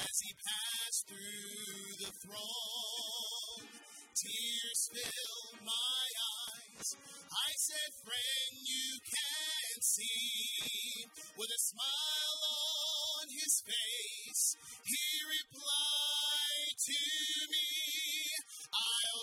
[0.05, 3.65] as he passed through the throng.
[4.13, 6.05] Tears filled my
[6.37, 6.89] eyes.
[7.33, 11.09] I said, Friend, you can see.
[11.41, 17.01] With a smile on his face, he replied to
[17.49, 17.94] me,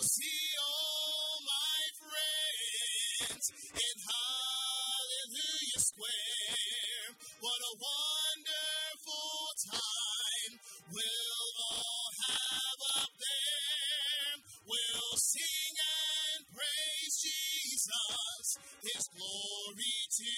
[0.03, 7.07] see all my friends in Hallelujah Square.
[7.39, 9.39] What a wonderful
[9.71, 10.53] time
[10.91, 14.31] we'll all have up there.
[14.67, 18.45] We'll sing and praise Jesus,
[18.83, 20.31] His glory to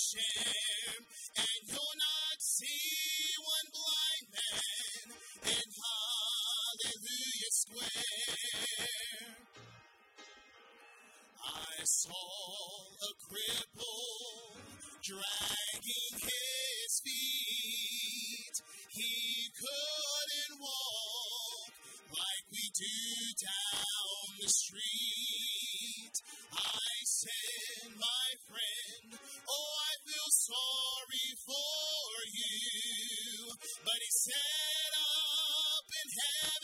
[0.00, 1.04] share.
[1.36, 5.01] And you'll not see one blind man
[7.72, 7.88] Square.
[11.40, 12.12] I saw
[13.00, 14.60] a cripple
[15.00, 18.56] dragging his feet.
[18.90, 21.72] He couldn't walk
[22.12, 23.00] like we do
[23.40, 26.12] down the street.
[26.52, 29.16] I said, my friend,
[29.48, 33.48] oh, I feel sorry for you.
[33.82, 36.61] But he said, up in heaven,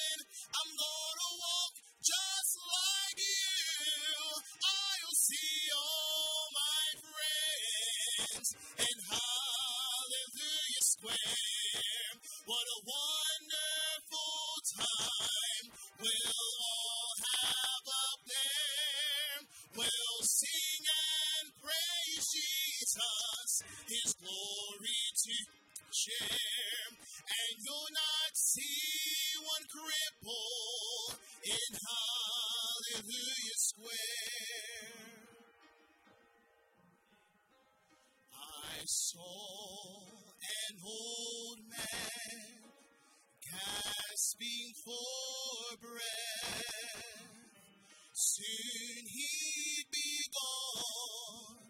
[44.88, 46.64] for breath.
[48.14, 51.60] Soon he'd be gone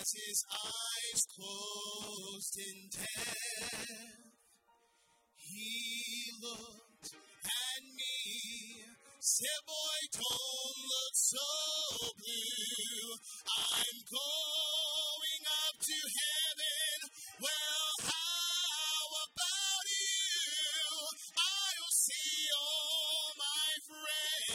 [0.00, 4.24] as his eyes closed in death.
[5.36, 7.12] He looked
[7.44, 8.88] at me,
[9.20, 11.48] said, Boy, don't look so
[12.24, 13.20] blue.
[13.52, 16.96] I'm going up to heaven.
[17.44, 19.53] Well, how about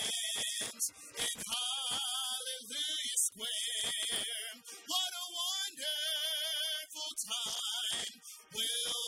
[0.02, 0.86] friends
[1.18, 4.56] in Hallelujah Square.
[4.88, 8.14] What a wonderful time
[8.56, 8.99] we'll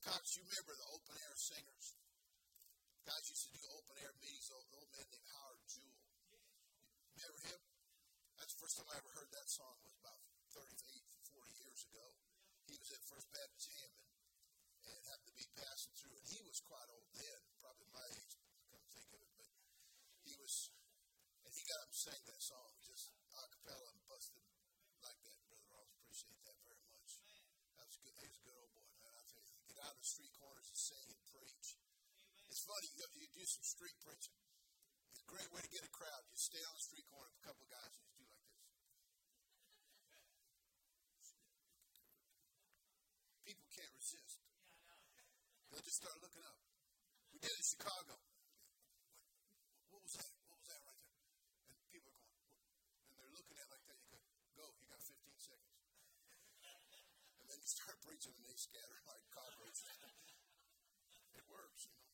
[0.00, 1.86] Cox, you remember the open air singers?
[3.04, 4.48] Guys used to do open air meetings.
[4.48, 6.00] Old, old man named Howard Jewell.
[7.16, 7.60] Remember him?
[8.40, 10.20] That's the first time I ever heard that song was about
[10.56, 10.72] 38,
[11.36, 12.06] 40 years ago.
[12.64, 14.08] He was at First Baptist Hammond
[14.88, 16.16] and happened to be passing through.
[16.16, 18.40] And he was quite old then, probably my age,
[18.72, 19.32] come think of it.
[19.36, 19.52] But
[20.24, 20.72] he was,
[21.44, 24.48] and he got up and sang that song, just a cappella and busted
[25.04, 25.38] like that.
[25.44, 27.20] Brother Ross, appreciate that very much.
[27.76, 28.16] That was good.
[28.16, 29.12] He was a good old boy, man.
[29.12, 31.80] I tell you, get out of the street corners and sing and preach.
[32.52, 34.36] It's funny, you, you do some street preaching.
[35.08, 36.20] It's a great way to get a crowd.
[36.28, 38.44] You stay on the street corner with a couple of guys and just do like
[41.16, 41.32] this.
[43.48, 44.44] People can't resist.
[45.72, 46.60] They'll just start looking up.
[47.32, 48.20] We did it in Chicago.
[49.48, 49.56] What,
[49.96, 50.28] what was that?
[50.52, 51.24] What was that right there?
[51.72, 52.52] And people are going, what?
[53.08, 53.96] and they're looking at it like that.
[53.96, 54.20] You
[58.10, 59.86] preaching and they scatter like cockroaches.
[61.38, 62.10] it works, you know.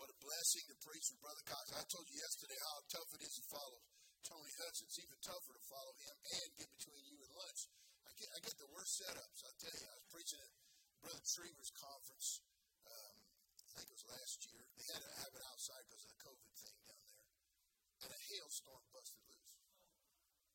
[0.00, 1.68] What a blessing to preach with Brother Cox.
[1.76, 3.76] I told you yesterday how tough it is to follow
[4.24, 4.88] Tony Hudson.
[4.88, 7.60] It's even tougher to follow him and get between you and lunch.
[8.08, 9.40] I get, I get the worst setups.
[9.44, 10.52] I tell you, I was preaching at
[11.04, 12.28] Brother Trevor's conference.
[12.88, 14.64] Um, I think it was last year.
[14.80, 17.24] They had to have it outside because of the COVID thing down there.
[18.00, 19.60] And a hailstorm busted loose.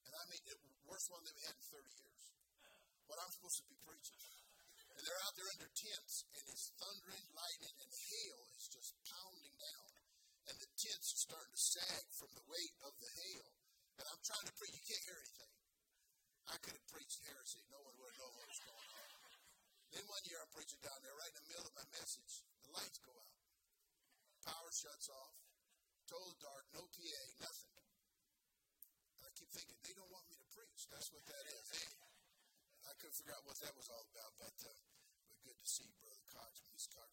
[0.09, 0.57] And I mean, the
[0.89, 2.21] worst one they've had in 30 years.
[3.11, 4.30] What I'm supposed to be preaching.
[5.01, 9.57] And they're out there under tents, and it's thundering, lightning, and hail is just pounding
[9.57, 9.89] down.
[10.45, 13.49] And the tents are starting to sag from the weight of the hail.
[13.97, 14.77] And I'm trying to preach.
[14.77, 15.53] You can't hear anything.
[16.53, 17.65] I could have preached heresy.
[17.73, 19.09] No one would have known what was going on.
[19.89, 22.69] Then one year I'm preaching down there, right in the middle of my message, the
[22.69, 23.41] lights go out.
[24.53, 25.33] Power shuts off.
[26.05, 27.73] Total dark, no PA, nothing.
[29.17, 30.85] And I keep thinking, they don't want me to preach.
[30.93, 31.65] That's what that is.
[31.73, 31.89] Hey,
[32.85, 34.90] I couldn't figure out what that was all about, but, uh,
[35.51, 37.11] good to see Brother Cox Miss Cox.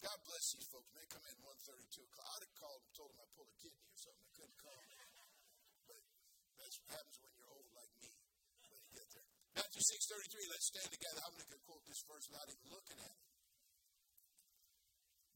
[0.00, 0.88] God bless these folks.
[0.96, 2.28] They come in 1.32 o'clock.
[2.32, 4.24] I'd have called and told them I pulled a kidney or something.
[4.24, 4.80] I couldn't come.
[5.84, 6.00] But
[6.60, 8.12] that's what happens when you're old like me.
[8.72, 9.28] When you get there.
[9.52, 11.20] Matthew 6.33, let's stand together.
[11.28, 13.28] I'm going to quote this verse without even looking at it.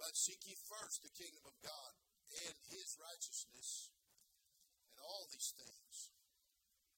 [0.00, 1.92] But seek ye first the kingdom of God
[2.32, 3.92] and his righteousness,
[4.88, 6.16] and all these things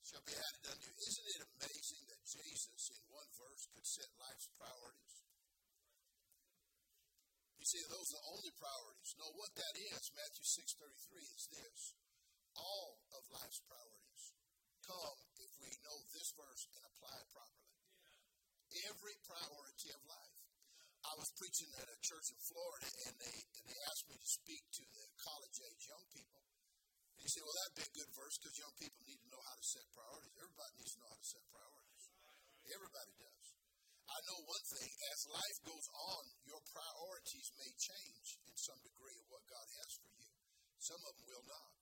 [0.06, 0.94] shall be added unto you.
[1.06, 5.29] Isn't it amazing that Jesus, in one verse, could set life's priorities?
[7.60, 9.12] You see, those are the only priorities.
[9.20, 10.44] No, what that is, Matthew
[10.80, 11.80] 6.33 is this.
[12.56, 14.24] All of life's priorities
[14.80, 17.76] come if we know this verse and apply it properly.
[18.88, 20.40] Every priority of life.
[21.04, 24.30] I was preaching at a church in Florida, and they and they asked me to
[24.40, 26.40] speak to the college age young people.
[27.16, 29.42] And you say, well, that'd be a good verse because young people need to know
[29.44, 30.32] how to set priorities.
[30.38, 32.04] Everybody needs to know how to set priorities.
[32.72, 33.49] Everybody does.
[34.10, 39.14] I know one thing: as life goes on, your priorities may change in some degree
[39.22, 40.30] of what God has for you.
[40.82, 41.72] Some of them will not.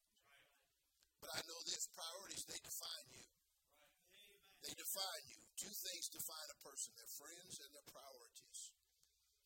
[1.25, 3.27] But I know this: priorities they define you.
[4.61, 5.41] They define you.
[5.57, 8.61] Two things define a person: their friends and their priorities.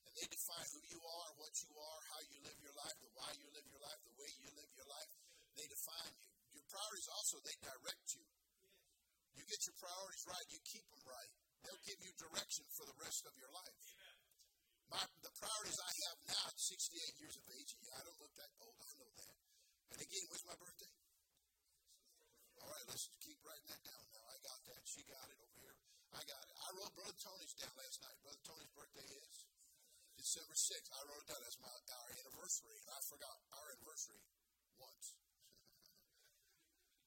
[0.02, 3.08] And they define who you are, what you are, how you live your life, the
[3.17, 5.12] why you live your life, the way you live your life.
[5.56, 6.32] They define you.
[6.58, 8.26] Your priorities also, they direct you.
[9.38, 11.32] You get your priorities right, you keep them right.
[11.62, 13.82] They'll give you direction for the rest of your life.
[14.93, 18.35] My, the priorities I have now at 68 years of age, yeah, I don't look
[18.37, 19.37] that old, I know that.
[19.94, 20.93] And again, when's my birthday?
[22.61, 24.25] All right, let's keep writing that down now.
[24.29, 24.81] I got that.
[24.87, 25.76] She got it over here.
[26.14, 26.55] I got it.
[26.61, 28.17] I wrote Brother Tony's down last night.
[28.23, 29.35] Brother Tony's birthday is
[30.14, 30.88] December 6th.
[30.94, 34.23] I wrote it down as my our anniversary, and I forgot our anniversary
[34.79, 35.19] once.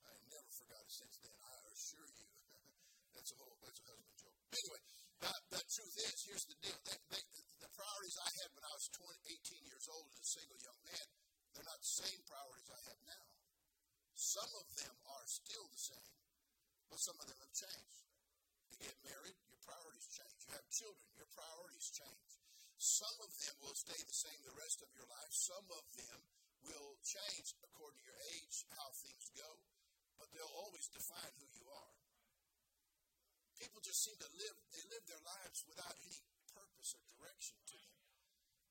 [0.10, 1.38] I never forgot it since then.
[1.40, 2.28] I assure you.
[3.16, 4.35] that's a whole that's a husband joke.
[4.56, 4.84] Anyway,
[5.20, 6.80] the, the truth is, here's the deal.
[6.88, 7.24] They, they,
[7.60, 9.04] the priorities I had when I was 20,
[9.52, 11.08] 18 years old as a single young man,
[11.52, 13.26] they're not the same priorities I have now.
[14.16, 16.16] Some of them are still the same,
[16.88, 18.00] but some of them have changed.
[18.72, 20.40] You get married, your priorities change.
[20.48, 22.32] You have children, your priorities change.
[22.80, 25.32] Some of them will stay the same the rest of your life.
[25.36, 26.20] Some of them
[26.64, 29.60] will change according to your age, how things go,
[30.16, 32.05] but they'll always define who you are.
[33.56, 36.22] People just seem to live, they live their lives without any
[36.52, 37.96] purpose or direction to them.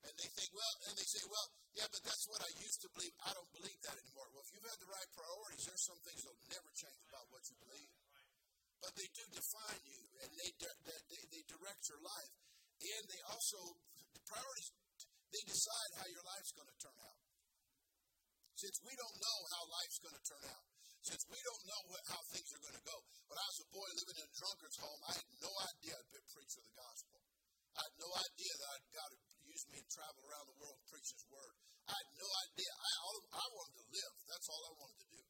[0.05, 2.89] And they think, well, and they say, well, yeah, but that's what I used to
[2.93, 3.13] believe.
[3.25, 4.29] I don't believe that anymore.
[4.29, 7.41] Well, if you've had the right priorities, there's some things that'll never change about what
[7.49, 7.89] you believe.
[8.85, 12.33] But they do define you, and they, they, they direct your life.
[12.85, 13.57] And they also,
[14.13, 14.69] the priorities,
[15.33, 17.19] they decide how your life's going to turn out.
[18.55, 20.65] Since we don't know how life's going to turn out,
[21.05, 22.97] since we don't know what, how things are going to go.
[23.29, 26.09] When I was a boy living in a drunkard's home, I had no idea I'd
[26.09, 27.17] be a preacher of the gospel.
[27.77, 30.75] I had no idea that I'd God would use me and travel around the world
[30.81, 31.55] and preach His word.
[31.85, 32.71] I had no idea.
[32.73, 34.13] I, all, I wanted to live.
[34.25, 35.21] That's all I wanted to do.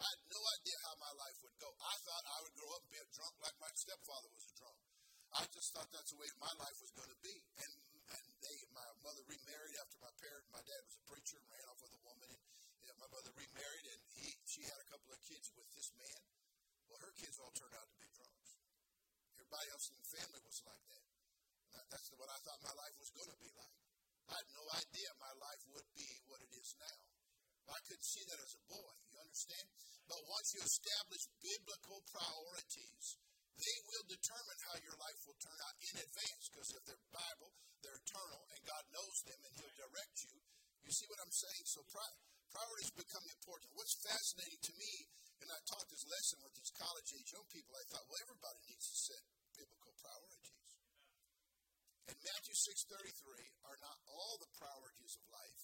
[0.00, 1.70] I had no idea how my life would go.
[1.76, 4.54] I thought I would grow up and be a drunk like my stepfather was a
[4.56, 4.78] drunk.
[5.30, 7.34] I just thought that's the way my life was going to be.
[7.58, 7.72] And
[8.10, 10.44] and they, my mother remarried after my parent.
[10.50, 12.28] My dad was a preacher and ran off with a woman.
[12.34, 12.42] And
[12.82, 14.02] you know, my mother remarried, and
[14.50, 16.22] she had a couple of kids with this man.
[16.90, 18.50] Well, her kids all turned out to be drunks.
[19.38, 21.06] Everybody else in the family was like that.
[21.86, 23.74] That's what I thought my life was going to be like.
[24.26, 26.98] I had no idea my life would be what it is now.
[27.70, 29.66] I couldn't see that as a boy, you understand?
[30.10, 33.06] But once you establish biblical priorities,
[33.54, 37.54] they will determine how your life will turn out in advance because if they're Bible,
[37.86, 40.34] they're eternal, and God knows them and He'll direct you.
[40.82, 41.64] You see what I'm saying?
[41.70, 42.18] So pri-
[42.50, 43.70] priorities become important.
[43.78, 44.92] What's fascinating to me,
[45.42, 48.60] and I taught this lesson with these college age young people, I thought, well, everybody
[48.68, 49.22] needs to set
[49.56, 50.50] biblical priorities.
[52.10, 52.56] And Matthew
[52.90, 55.62] 6.33 are not all the priorities of life,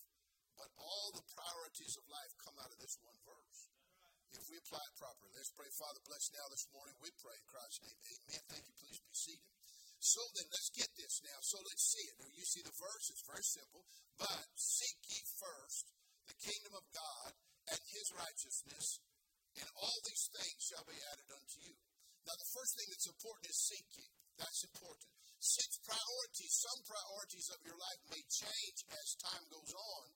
[0.55, 3.59] but all the priorities of life come out of this one verse.
[4.37, 5.33] If we apply it properly.
[5.33, 5.71] Let's pray.
[5.81, 6.93] Father, bless now this morning.
[7.00, 7.99] We pray in Christ's name.
[8.05, 8.43] Amen.
[8.52, 8.75] Thank you.
[8.76, 9.49] Please be seated.
[9.97, 11.38] So then, let's get this now.
[11.40, 12.14] So let's see it.
[12.21, 13.07] Now, you see the verse.
[13.11, 13.83] It's very simple.
[14.21, 15.88] But seek ye first
[16.26, 17.30] the kingdom of God
[17.71, 19.00] and his righteousness,
[19.59, 21.76] and all these things shall be added unto you.
[22.26, 24.11] Now, the first thing that's important is seeking.
[24.37, 25.09] That's important.
[25.38, 30.06] Six priorities, some priorities of your life may change as time goes on.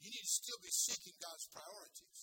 [0.00, 2.18] You need to still be seeking God's priorities.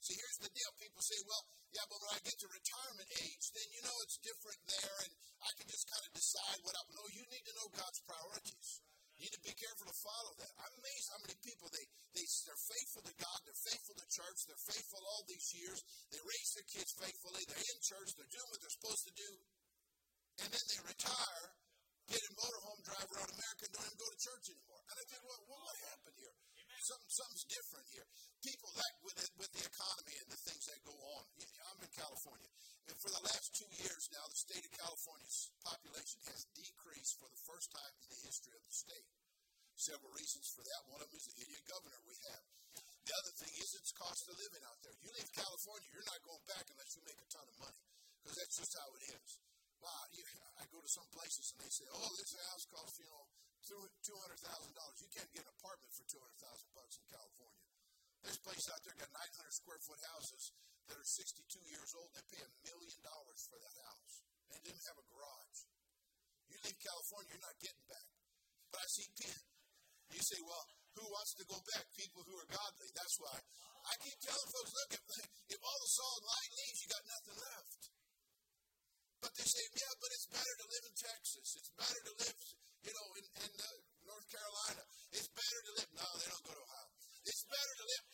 [0.00, 0.72] See, here's the deal.
[0.76, 4.20] People say, well, yeah, but when I get to retirement age, then you know it's
[4.20, 7.06] different there, and I can just kind of decide what I know.
[7.10, 8.68] You need to know God's priorities.
[9.14, 10.52] You need to be careful to follow that.
[10.58, 11.86] I'm amazed how many people they,
[12.18, 15.78] they they're faithful to God, they're faithful to church, they're faithful all these years,
[16.10, 19.30] they raise their kids faithfully, they're in church, they're doing what they're supposed to do,
[20.42, 21.46] and then they retire,
[22.10, 24.82] get in motorhome, drive around America, and don't even go to church anymore.
[24.82, 26.34] And I think, well, well what happened here?
[26.84, 28.04] Something, something's different here.
[28.44, 31.24] People like with it, with the economy and the things that go on.
[31.64, 32.50] I'm in California,
[32.92, 37.28] and for the last two years now, the state of California's population has decreased for
[37.32, 37.94] the first time
[38.34, 39.06] history of the state.
[39.78, 40.90] Several reasons for that.
[40.90, 42.42] One of them is the idiot governor we have.
[43.06, 44.96] The other thing is its cost of living out there.
[45.06, 47.78] You leave California, you're not going back unless you make a ton of money,
[48.18, 49.38] because that's just how it is.
[49.78, 50.24] Wow, you,
[50.58, 53.22] I go to some places and they say, "Oh, this house costs you know
[54.02, 54.98] two hundred thousand dollars.
[54.98, 57.62] You can't get an apartment for two hundred thousand bucks in California."
[58.24, 60.56] There's a place out there got 900 square foot houses
[60.88, 62.08] that are 62 years old.
[62.16, 64.24] They pay a million dollars for that house.
[64.48, 65.68] They didn't have a garage.
[66.48, 68.08] You leave California, you're not getting back.
[68.74, 69.46] But I see people.
[70.10, 70.66] You say, well,
[70.98, 71.86] who wants to go back?
[71.94, 72.90] People who are godly.
[72.90, 73.38] That's why.
[73.86, 75.02] I keep telling folks, look, if,
[75.54, 77.80] if all the salt light leaves, you got nothing left.
[79.22, 81.48] But they say, yeah, but it's better to live in Texas.
[81.54, 82.38] It's better to live,
[82.82, 83.78] you know, in, in uh,
[84.10, 84.82] North Carolina.
[85.14, 85.90] It's better to live.
[85.94, 86.90] No, they don't go to Ohio.
[87.30, 88.04] It's better to live.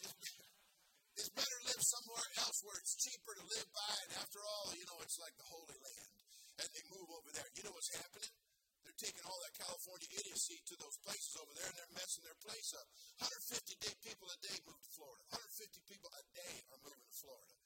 [1.16, 3.94] It's better to live somewhere else where it's cheaper to live by.
[3.96, 6.12] And after all, you know, it's like the Holy Land.
[6.60, 7.48] And they move over there.
[7.56, 8.49] You know what's happening?
[9.00, 12.76] Taking all that California idiocy to those places over there, and they're messing their place
[12.76, 12.84] up.
[13.24, 15.24] 150 day people a day move to Florida.
[15.32, 17.56] 150 people a day are moving to Florida.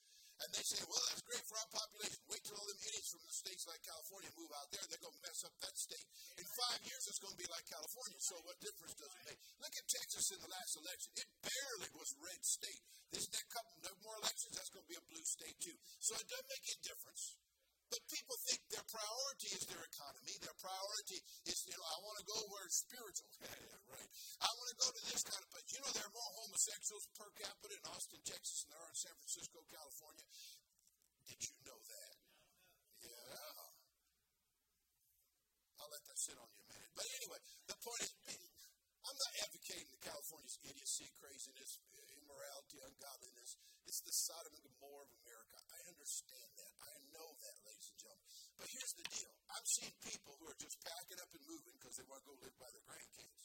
[0.43, 2.23] And they say, well, that's great for our population.
[2.31, 4.83] Wait till all them idiots from the states like California move out there.
[4.87, 6.07] They're going to mess up that state.
[6.39, 8.19] In five years, it's going to be like California.
[8.23, 9.39] So what difference does it make?
[9.59, 11.11] Look at Texas in the last election.
[11.19, 12.83] It barely was red state.
[13.11, 15.75] This next couple, no more elections, that's going to be a blue state too.
[15.99, 17.39] So it doesn't make any difference.
[17.95, 20.35] But people think their priority is their economy.
[20.43, 23.29] Their priority is, you know, I want to go where it's spiritual.
[23.93, 24.11] right.
[24.41, 25.69] I want to go to this kind of place.
[25.77, 28.97] You know, there are more homosexuals per capita in Austin, Texas than there are in
[28.97, 30.25] San Francisco, California.
[31.29, 32.17] Did you know that?
[33.05, 33.61] Yeah.
[35.85, 36.93] I'll let that sit on you a minute.
[36.97, 38.49] But anyway, the point is,
[39.05, 41.77] I'm not advocating the California's idiocy, craziness,
[42.25, 43.61] immorality, ungodliness.
[43.85, 45.57] It's the Sodom and Gomorrah of America.
[45.61, 46.73] I understand that.
[46.83, 48.29] I know that, ladies and gentlemen.
[48.57, 49.33] But here's the deal.
[49.53, 52.37] I'm seeing people who are just packing up and moving because they want to go
[52.41, 53.45] live by their grandkids.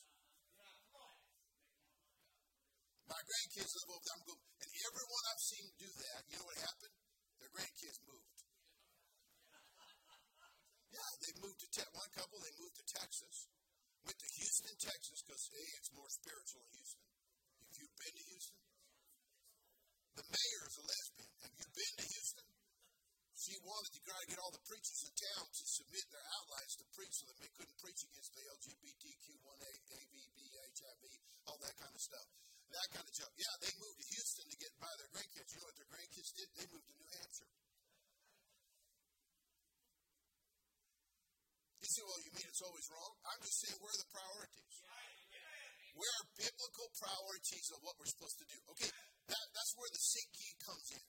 [3.09, 4.15] My grandkids live over there.
[4.21, 6.95] I'm going, and everyone I've seen do that, you know what happened?
[7.41, 8.37] Their grandkids moved.
[10.93, 12.37] Yeah, they moved to te- one couple.
[12.37, 13.49] They moved to Texas,
[14.05, 17.05] went to Houston, Texas, because hey, it's more spiritual in Houston.
[17.65, 18.68] If you've been to Houston,
[20.17, 21.31] the mayor is a lesbian.
[21.43, 22.47] Have you been to Houston?
[23.39, 26.73] She wanted to try to get all the preachers in town to submit their outlines
[26.75, 31.03] to preach so that they couldn't preach against the LGBTQ1A, AVB, HIV,
[31.47, 32.27] all that kind of stuff.
[32.69, 33.33] That kind of junk.
[33.33, 35.49] Yeah, they moved to Houston to get by their grandkids.
[35.49, 36.47] You know what their grandkids did?
[36.53, 37.51] They moved to New Hampshire.
[41.81, 43.13] You say, well, you mean it's always wrong?
[43.25, 44.75] I'm just saying where are the priorities?
[45.97, 48.59] Where are biblical priorities of what we're supposed to do?
[48.77, 48.91] Okay,
[49.29, 51.05] that, that's where the seek ye comes in.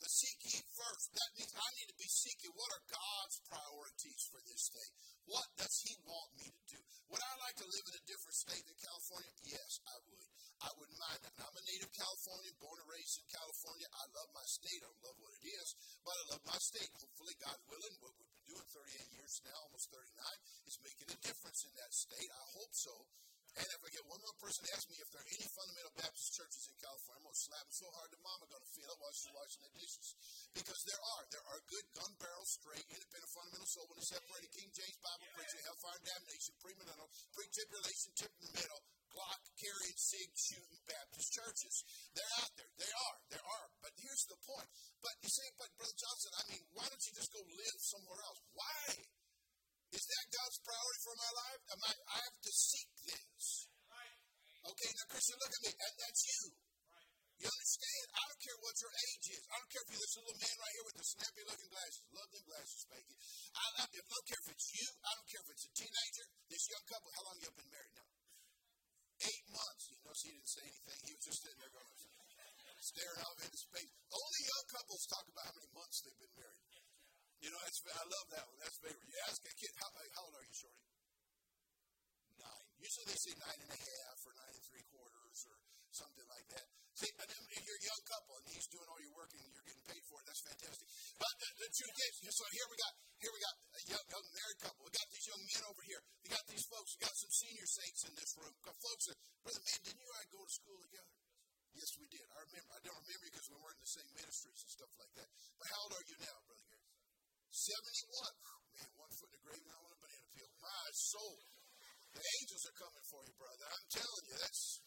[0.00, 1.12] The seek ye first.
[1.12, 4.88] That means I need to be seeking what are God's priorities for this day?
[5.28, 6.80] What does He want me to do?
[7.12, 9.32] Would I like to live in a different state than California?
[9.44, 10.24] Yes, I would.
[10.60, 11.32] I wouldn't mind that.
[11.40, 13.88] I'm a native Californian, born and raised in California.
[13.96, 14.80] I love my state.
[14.84, 15.68] I love what it is,
[16.04, 16.90] but I love my state.
[17.00, 21.18] Hopefully, God willing, what we've been doing 38 years now, almost 39, is making a
[21.24, 22.28] difference in that state.
[22.28, 22.92] I hope so.
[23.58, 25.94] And if I get one more person to ask me if there are any fundamental
[25.98, 28.72] Baptist churches in California, I'm going to slap them so hard that mama going to
[28.78, 30.08] feel it while she's washing the dishes.
[30.54, 31.22] Because there are.
[31.34, 35.34] There are good gun barrel, straight, independent, fundamental, soul winning, separated King James Bible yeah.
[35.34, 38.80] preaching, hellfire and damnation, premillennial, pre-tribulation, tip in the middle,
[39.10, 41.74] Glock carrying, sig shooting Baptist churches.
[42.14, 42.70] They're out there.
[42.78, 43.16] They are.
[43.34, 43.66] There are.
[43.82, 44.70] But here's the point.
[45.02, 48.22] But you say, but Brother Johnson, I mean, why don't you just go live somewhere
[48.22, 48.40] else?
[48.54, 49.19] Why?
[49.90, 51.62] Is that God's priority for my life?
[51.74, 53.70] Am I, I have to seek this.
[54.60, 56.42] Okay, now Christian, look at me, and that's you.
[57.40, 58.06] You understand?
[58.12, 59.42] I don't care what your age is.
[59.48, 62.04] I don't care if you're this little man right here with the snappy looking glasses.
[62.12, 63.16] Love them glasses, Spanky.
[63.56, 64.88] I, I, I don't care if it's you.
[65.00, 66.26] I don't care if it's a teenager.
[66.52, 68.08] This young couple, how long you have been married now?
[69.24, 69.82] Eight months.
[69.88, 70.98] You notice he didn't say anything.
[71.00, 71.96] He was just sitting there going,
[72.84, 73.92] staring off into space.
[74.12, 76.69] Only young couples talk about how many months they've been married.
[77.40, 78.58] You know, I love that one.
[78.60, 79.08] That's favorite.
[79.08, 80.84] You ask a kid, how, how old are you, Shorty?
[82.36, 82.66] Nine.
[82.76, 85.56] Usually they say nine and a half or nine and three quarters or
[85.88, 86.68] something like that.
[87.00, 89.86] See, if you're a young couple and he's doing all your work and you're getting
[89.88, 90.84] paid for it, that's fantastic.
[91.16, 92.92] But the, the truth is, so here we got
[93.24, 94.80] here we got a young, young married couple.
[94.84, 96.02] We got these young men over here.
[96.20, 96.92] We got these folks.
[96.92, 98.52] We got some senior saints in this room.
[98.60, 101.14] Got folks that, brother man, didn't you and I go to school together?
[101.72, 102.26] Yes, we did.
[102.36, 102.70] I remember.
[102.76, 105.28] I don't remember because we weren't in the same ministries and stuff like that.
[105.56, 106.99] But how old are you now, brother Gary?
[107.50, 108.34] Seventy-one.
[108.78, 110.50] Man, one foot in the grave want a banana peel.
[110.62, 111.42] My soul.
[112.14, 113.66] The angels are coming for you, brother.
[113.70, 114.82] I'm telling you, that's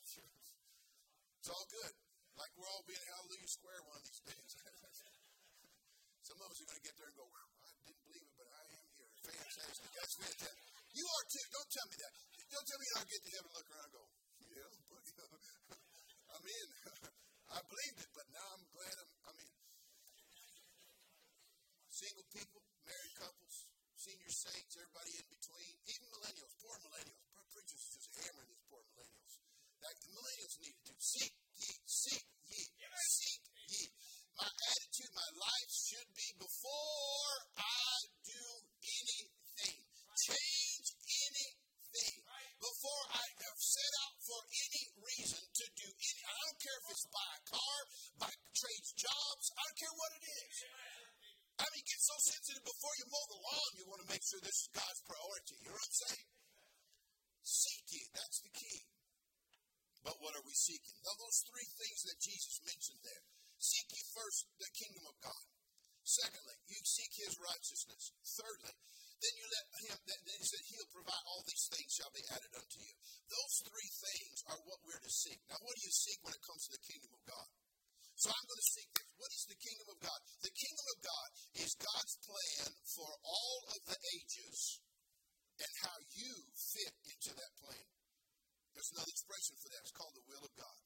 [1.43, 1.93] it's all good.
[2.39, 4.51] Like we're all being Hallelujah Square one of these days.
[6.27, 8.47] Some of us are going to get there and go, I didn't believe it, but
[8.47, 9.11] I am here.
[9.27, 9.91] Fantastic.
[9.91, 10.67] That's fantastic.
[10.95, 11.45] You are too.
[11.51, 12.13] Don't tell me that.
[12.47, 14.05] Don't tell me I get to heaven and look around and go,
[14.55, 15.03] yeah, but
[16.31, 16.67] I'm in.
[17.55, 19.32] I believed it, but now I'm glad I'm.
[22.03, 23.63] Single people, married couples,
[23.95, 27.23] senior saints, everybody in between, even millennials, poor millennials.
[27.47, 29.33] Preachers just hammering these poor millennials.
[29.79, 30.95] Like the millennials need to do.
[30.99, 32.59] Seek ye, seek ye,
[33.07, 33.87] seek ye.
[34.35, 37.95] My attitude, my life should be before I
[38.27, 38.43] do
[38.83, 39.79] anything,
[40.27, 42.19] change anything,
[42.59, 46.21] before I have set out for any reason to do any.
[46.27, 47.77] I don't care if it's buy a car,
[48.27, 49.45] buy trades jobs.
[49.55, 51.02] I don't care what it is.
[51.63, 54.43] I mean, get so sensitive before you mow the lawn, you want to make sure
[54.43, 55.55] this is God's priority.
[55.63, 56.27] You know what I'm saying?
[57.43, 58.03] Seek ye.
[58.11, 58.79] That's the key.
[60.03, 60.99] But what are we seeking?
[61.07, 63.23] Now, those three things that Jesus mentioned there.
[63.63, 65.43] Seek ye first the kingdom of God.
[66.03, 68.11] Secondly, you seek his righteousness.
[68.27, 68.75] Thirdly,
[69.23, 72.51] then you let him, then he said, he'll provide all these things shall be added
[72.59, 72.91] unto you.
[73.31, 75.39] Those three things are what we're to seek.
[75.47, 77.47] Now, what do you seek when it comes to the kingdom of God?
[78.23, 79.11] So I'm going to seek this.
[79.19, 80.19] What is the kingdom of God?
[80.39, 81.27] The kingdom of God
[81.59, 84.79] is God's plan for all of the ages
[85.59, 87.87] and how you fit into that plan.
[88.71, 89.83] There's another expression for that.
[89.83, 90.79] It's called the will of God.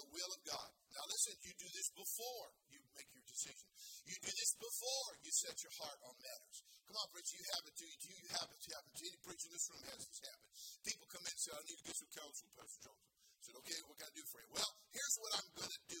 [0.00, 0.70] The will of God.
[0.96, 3.68] Now listen, you do this before you make your decision.
[4.08, 6.56] You do this before you set your heart on matters.
[6.88, 7.74] Come on, preacher, you have it.
[7.76, 8.60] Do you, do you have it?
[8.64, 8.96] You have it?
[8.96, 10.48] Any preacher in this room has this habit.
[10.88, 13.13] People come in and say, I need to get some counsel, Pastor Johnson.
[13.44, 14.48] Said, okay, what can I do for you?
[14.56, 16.00] Well, here's what I'm going to do.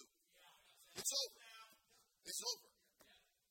[0.96, 1.40] It's over.
[2.24, 2.68] It's over.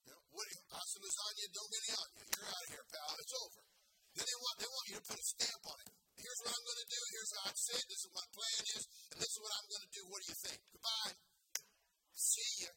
[0.10, 2.26] You know, what, pasta lasagna, don't get any on you.
[2.34, 3.14] You're out of here, pal.
[3.22, 3.62] It's over.
[4.18, 5.92] Then they want, they want you to put a stamp on it.
[6.18, 7.02] Here's what I'm going to do.
[7.14, 7.86] Here's how I say it.
[7.86, 8.84] This is what my plan is.
[9.14, 10.02] And this is what I'm going to do.
[10.10, 10.60] What do you think?
[10.74, 11.14] Goodbye.
[12.18, 12.72] See ya.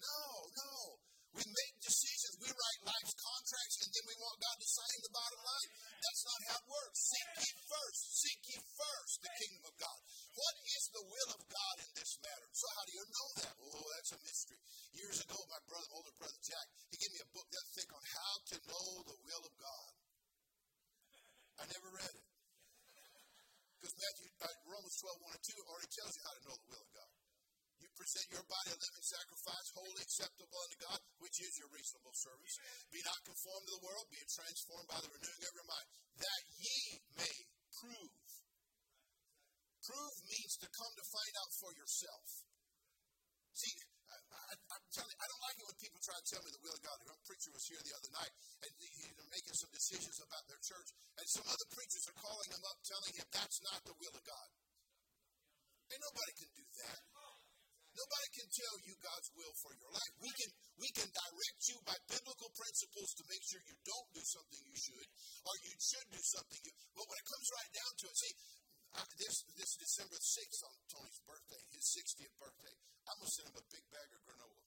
[0.00, 0.18] No,
[0.58, 0.99] no.
[1.30, 2.34] We make decisions.
[2.42, 5.70] We write life's contracts, and then we want God to sign the bottom line.
[6.02, 6.98] That's not how it works.
[7.06, 8.00] Seek ye first.
[8.18, 9.98] Seek ye first the kingdom of God.
[10.34, 12.48] What is the will of God in this matter?
[12.50, 13.54] So how do you know that?
[13.62, 14.60] Oh, that's a mystery.
[14.90, 18.04] Years ago, my brother, older brother Jack, he gave me a book that thick on
[18.10, 19.90] how to know the will of God.
[21.60, 22.26] I never read it.
[23.78, 26.68] Because Matthew, uh, Romans 12, 1 and 2 already tells you how to know the
[26.74, 27.19] will of God.
[28.00, 32.56] Present your body a living sacrifice, holy, acceptable unto God, which is your reasonable service.
[32.88, 35.86] Be not conformed to the world, be transformed by the renewing of your mind,
[36.16, 36.80] that ye
[37.20, 37.36] may
[37.76, 38.24] prove.
[39.84, 42.24] Prove means to come to find out for yourself.
[43.52, 43.74] See,
[44.16, 46.64] I, am telling you, I don't like it when people try to tell me the
[46.64, 46.96] will of God.
[47.04, 48.32] A preacher was here the other night,
[48.64, 50.88] and they're making some decisions about their church,
[51.20, 54.24] and some other preachers are calling him up, telling him that's not the will of
[54.24, 54.48] God.
[55.92, 57.00] And nobody can do that.
[58.00, 60.12] Nobody can tell you God's will for your life.
[60.24, 64.24] We can we can direct you by biblical principles to make sure you don't do
[64.24, 65.08] something you should,
[65.44, 66.72] or you should do something you.
[66.96, 68.34] But when it comes right down to it, see,
[68.96, 73.60] I, this this December sixth on Tony's birthday, his 60th birthday, I'm gonna send him
[73.60, 74.64] a big bag of granola.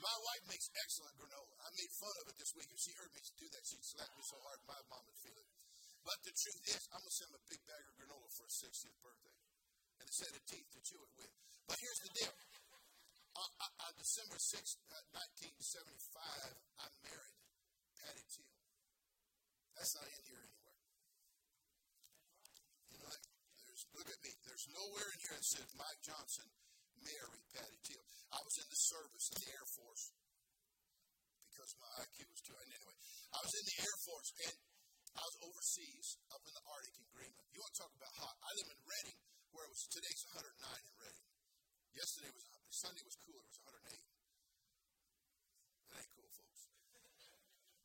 [0.00, 1.54] My wife makes excellent granola.
[1.60, 2.72] I made fun of it this week.
[2.72, 5.36] If she heard me do that, she'd slap me so hard my mom would feel
[5.36, 5.48] it.
[6.08, 8.56] But the truth is, I'm gonna send him a big bag of granola for his
[8.64, 9.36] 60th birthday,
[10.02, 11.30] and a set of teeth to chew it with.
[11.70, 12.34] But here's the deal.
[13.38, 14.98] On, on December 6th, uh,
[15.62, 17.38] 1975, I married
[18.02, 18.52] Patty Teal.
[19.78, 20.76] That's not in here anymore.
[23.92, 24.32] Look at me.
[24.44, 26.48] There's nowhere in here that says Mike Johnson
[27.02, 28.04] married Patty Teal.
[28.32, 30.04] I was in the service in the Air Force
[31.52, 32.68] because my IQ was too high.
[32.72, 32.98] Anyway,
[33.32, 34.56] I was in the Air Force and
[35.12, 37.48] I was overseas up in the Arctic in Greenland.
[37.52, 38.36] You want to talk about hot?
[38.40, 39.20] I live in Redding,
[39.52, 41.28] where it was today's 109 in Redding.
[41.92, 43.44] Yesterday was uh, Sunday was cooler.
[43.44, 43.92] It was 108.
[45.92, 46.72] That ain't cool, folks.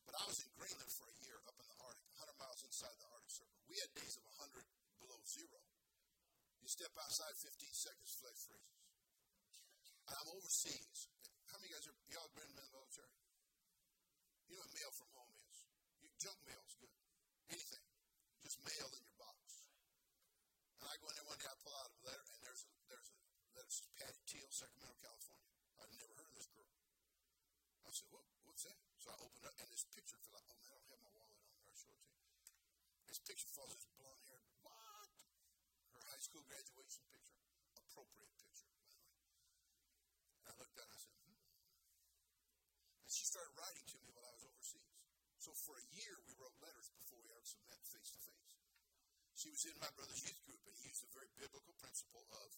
[0.08, 2.96] But I was in Greenland for a year up in the Arctic, 100 miles inside
[2.96, 3.60] the Arctic Circle.
[3.68, 4.64] We had days of 100
[5.04, 5.60] below zero.
[6.64, 8.84] You step outside 15 seconds, flesh freezes.
[10.08, 11.12] And I'm overseas.
[11.52, 13.12] How many guys are, y'all been in the military?
[14.48, 15.56] You know what mail from home is?
[16.00, 16.96] You, junk mail is good.
[17.52, 17.84] Anything.
[18.40, 19.07] Just mail in.
[20.78, 22.70] And I go in there one day, I pull out a letter, and there's a,
[22.86, 23.18] there's a
[23.58, 25.50] letter says Patty Teal, Sacramento, California.
[25.82, 26.70] I've never heard of this girl.
[27.86, 28.78] I said, what, what's that?
[29.02, 30.46] So I opened up, and this picture fell out.
[30.46, 31.66] Oh, man, I don't have my wallet on there.
[31.66, 31.98] I'll.
[33.08, 35.08] This picture falls, this blonde haired, what?
[35.96, 37.40] Her high school graduation picture.
[37.74, 39.16] Appropriate picture, by the way.
[40.44, 41.40] And I looked down and I said, hmm.
[43.02, 44.92] And she started writing to me while I was overseas.
[45.40, 48.57] So for a year, we wrote letters before we ever met face to face.
[49.38, 52.50] She was in my brother's youth group, and he used a very biblical principle of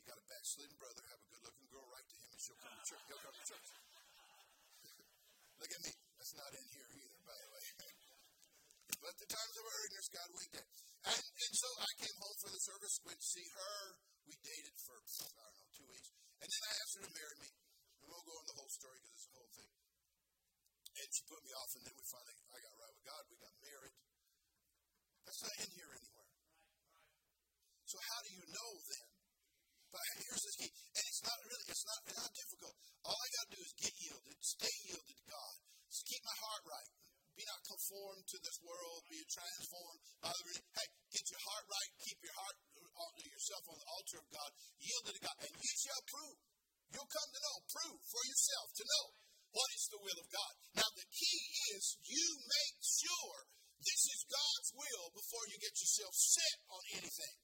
[0.00, 2.56] you got a backslidden brother, have a good looking girl, write to him, and she'll
[2.56, 3.04] come to church.
[3.04, 3.68] He'll come to church.
[5.60, 5.92] Look at me.
[5.92, 7.64] That's not in here either, by the way.
[9.04, 10.68] but the times of our ignorance, God winked at.
[11.12, 13.76] And, and so I came home for the service, went to see her.
[14.24, 16.16] We dated for, I don't know, two weeks.
[16.40, 17.50] And then I asked her to marry me.
[18.00, 19.72] And we'll go into the whole story because it's a whole thing.
[20.96, 23.20] And she put me off, and then we finally, I got right with God.
[23.28, 23.96] We got married.
[25.24, 26.32] That's not in here anywhere.
[27.86, 29.08] So how do you know then?
[29.92, 32.74] But here's the key, and it's not really, it's not, it's not difficult.
[33.04, 35.54] All I got to do is get yielded, stay yielded to God,
[35.92, 36.90] Just keep my heart right,
[37.36, 40.52] be not conformed to this world, be transformed by the.
[40.72, 44.50] Hey, get your heart right, keep your heart uh, yourself on the altar of God,
[44.80, 46.38] yield to God, and you shall prove.
[46.92, 49.04] You'll come to know, prove for yourself to know
[49.52, 50.52] what is the will of God.
[50.76, 51.40] Now, the key
[51.76, 53.36] is you make sure
[53.82, 57.36] this is God's will before you get yourself set on anything.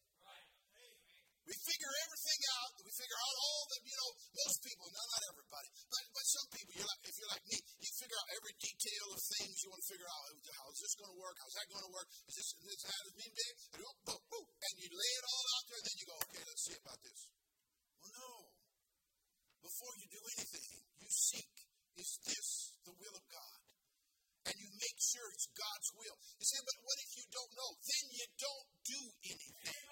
[1.48, 2.76] We figure everything out.
[2.84, 6.44] We figure out all the, you know, most people, no, not everybody, but, but some
[6.52, 9.56] people, you're like, if you're like me, you figure out every detail of things.
[9.64, 11.40] You want to figure out how is this going to work?
[11.40, 12.08] How's that going to work?
[12.28, 13.54] Is this, is this how mean big?
[13.80, 17.00] And you lay it all out there, and then you go, okay, let's see about
[17.00, 17.20] this.
[17.96, 18.32] Well, no.
[19.64, 20.68] Before you do anything,
[21.00, 21.52] you seek,
[21.96, 22.48] is this
[22.84, 23.57] the will of God?
[24.46, 26.16] And you make sure it's God's will.
[26.38, 27.70] You say, but what if you don't know?
[27.82, 29.82] Then you don't do anything.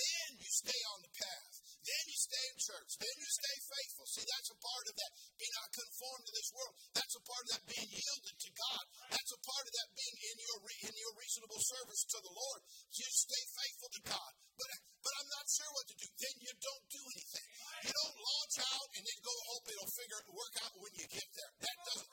[0.00, 1.60] Then you stay on the path.
[1.80, 2.90] Then you stay in church.
[3.00, 4.06] Then you stay faithful.
[4.08, 5.12] See, that's a part of that.
[5.40, 6.74] Be not conformed to this world.
[6.92, 8.84] That's a part of that being yielded to God.
[9.08, 12.60] That's a part of that being in your in your reasonable service to the Lord.
[12.96, 14.32] You stay faithful to God.
[14.60, 14.68] But
[15.00, 16.06] but I'm not sure what to do.
[16.20, 17.46] Then you don't do anything.
[17.88, 21.28] You don't launch out and then go hope it'll figure work out when you get
[21.32, 21.52] there.
[21.64, 22.09] That doesn't.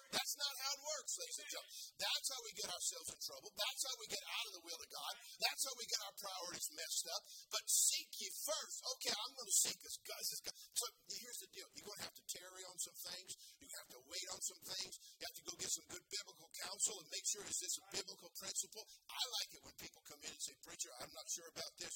[1.18, 3.50] That's how we get ourselves in trouble.
[3.58, 5.14] That's how we get out of the will of God.
[5.42, 7.22] That's how we get our priorities messed up.
[7.50, 8.78] But seek ye first.
[8.86, 10.22] Okay, I'm going to seek this God.
[10.22, 10.56] This God.
[10.78, 11.68] So here's the deal.
[11.74, 13.32] You're going to have to tarry on some things.
[13.58, 14.94] You have to wait on some things.
[15.18, 17.86] You have to go get some good biblical counsel and make sure is this a
[17.98, 18.84] biblical principle.
[19.10, 21.94] I like it when people come in and say, "Preacher, I'm not sure about this."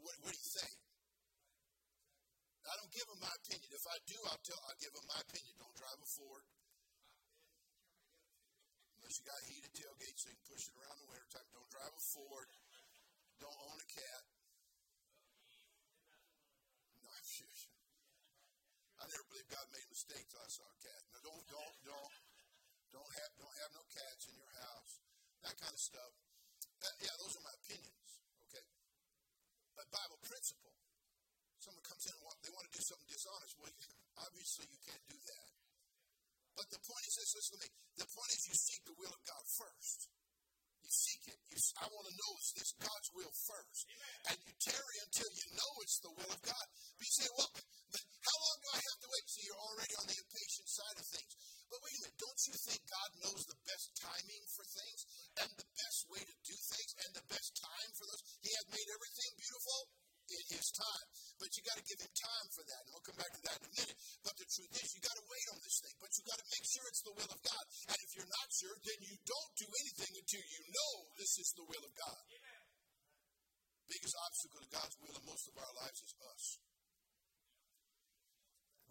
[0.00, 0.76] What, what do you think?
[2.62, 3.68] I don't give them my opinion.
[3.74, 4.60] If I do, I'll tell.
[4.70, 5.52] I'll give them my opinion.
[5.58, 6.46] Don't drive a Ford
[9.02, 11.42] unless you got heated tailgates so you can push it around the wintertime.
[11.50, 12.50] Don't drive a Ford.
[13.42, 14.22] Don't own a cat.
[17.02, 17.10] No,
[19.02, 20.30] I never believed God made mistakes.
[20.38, 21.02] I saw a cat.
[21.10, 22.14] No, don't, don't, don't,
[22.94, 25.02] don't have, don't have no cats in your house.
[25.42, 26.14] That kind of stuff.
[26.86, 28.22] That, yeah, those are my opinions.
[28.46, 28.62] Okay,
[29.74, 30.78] but Bible principle.
[31.58, 33.58] Someone comes in and want, they want to do something dishonest.
[33.58, 33.74] Well,
[34.22, 35.61] obviously you can't do that.
[36.56, 37.70] But the point is this: listen to me.
[37.96, 40.08] The point is you seek the will of God first.
[40.82, 41.38] You seek it.
[41.46, 43.86] You, I want to know is this God's will first,
[44.28, 46.66] and you tarry until you know it's the will of God.
[46.98, 49.24] But you say, well, but how long do I have to wait?
[49.30, 51.32] See, you're already on the impatient side of things.
[51.70, 55.00] But wait a minute, don't you think God knows the best timing for things
[55.40, 58.22] and the best way to do things and the best time for those?
[58.42, 59.80] He has made everything beautiful
[60.28, 61.06] in His time.
[61.40, 62.80] But you got to give Him time for that.
[62.86, 63.98] And we'll come back to that in a minute.
[64.22, 65.96] But the truth is, you got to wait on this thing.
[65.98, 67.64] But you got to make sure it's the will of God.
[67.88, 71.48] And if you're not sure, then you don't do anything until you know this is
[71.56, 72.20] the will of God.
[73.88, 76.44] Biggest obstacle to God's will in most of our lives is us.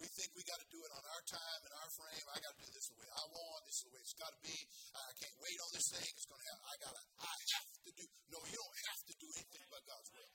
[0.02, 2.26] We think we got to do it on our time and our frame.
[2.34, 3.62] I got to do this the way I want.
[3.70, 4.58] This is the way it's got to be.
[4.98, 6.10] I can't wait on this thing.
[6.10, 6.62] It's going to have.
[6.66, 7.04] I got to.
[7.22, 8.06] I have to do.
[8.34, 10.34] No, you don't have to do anything but God's will.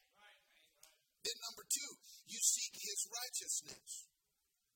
[1.27, 1.91] Then number two,
[2.31, 4.07] you seek His righteousness.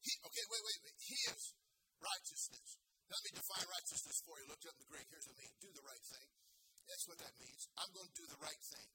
[0.02, 0.96] He, okay, wait, wait, wait.
[0.98, 1.38] His
[2.00, 2.80] righteousness.
[3.10, 4.44] Let me define righteousness for you.
[4.48, 5.06] Looked up in the Greek.
[5.10, 5.56] Here's what it means.
[5.60, 6.28] Do the right thing.
[6.90, 7.62] That's what that means.
[7.78, 8.88] I'm going to do the right thing.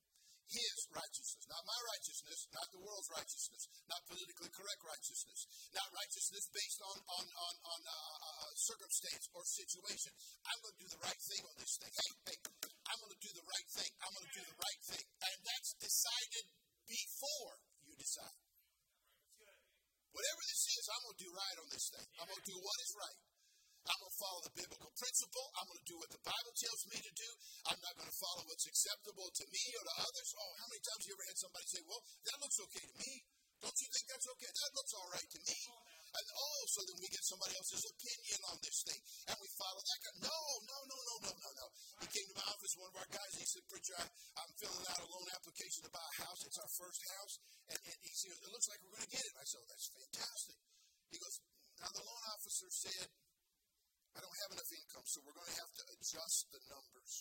[0.46, 6.46] His righteousness, not my righteousness, not the world's righteousness, not politically correct righteousness, not righteousness
[6.54, 10.14] based on on on, on uh, uh, uh circumstance or situation.
[10.46, 11.94] I'm going to do the right thing on this thing.
[11.98, 13.92] Hey, hey, I'm going to do the right thing.
[14.06, 16.46] I'm going to do the right thing, and that's decided
[16.86, 17.54] before
[17.90, 18.45] you decide.
[20.16, 22.08] Whatever this is, I'm going to do right on this thing.
[22.24, 23.20] I'm going to do what is right.
[23.86, 25.46] I'm going to follow the biblical principle.
[25.60, 27.30] I'm going to do what the Bible tells me to do.
[27.70, 30.30] I'm not going to follow what's acceptable to me or to others.
[30.40, 32.96] Oh, how many times have you ever had somebody say, well, that looks okay to
[32.98, 33.12] me?
[33.62, 34.52] Don't you think that's okay?
[34.56, 35.60] That looks all right to me.
[36.16, 39.82] And oh, so then we get somebody else's opinion on this thing and we follow
[39.84, 40.00] that.
[40.24, 40.75] No, no,
[42.80, 45.92] one of our guys, he said, Preacher, I, I'm filling out a loan application to
[45.92, 46.40] buy a house.
[46.44, 47.34] It's our first house.
[47.72, 49.34] And, and he said, It looks like we're going to get it.
[49.40, 50.58] I said, oh, That's fantastic.
[51.12, 51.36] He goes,
[51.80, 53.08] Now the loan officer said,
[54.16, 57.14] I don't have enough income, so we're going to have to adjust the numbers.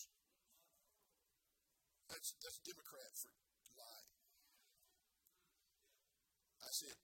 [2.07, 3.33] That's, that's Democrat for
[3.79, 4.07] lie.
[6.63, 6.97] I said,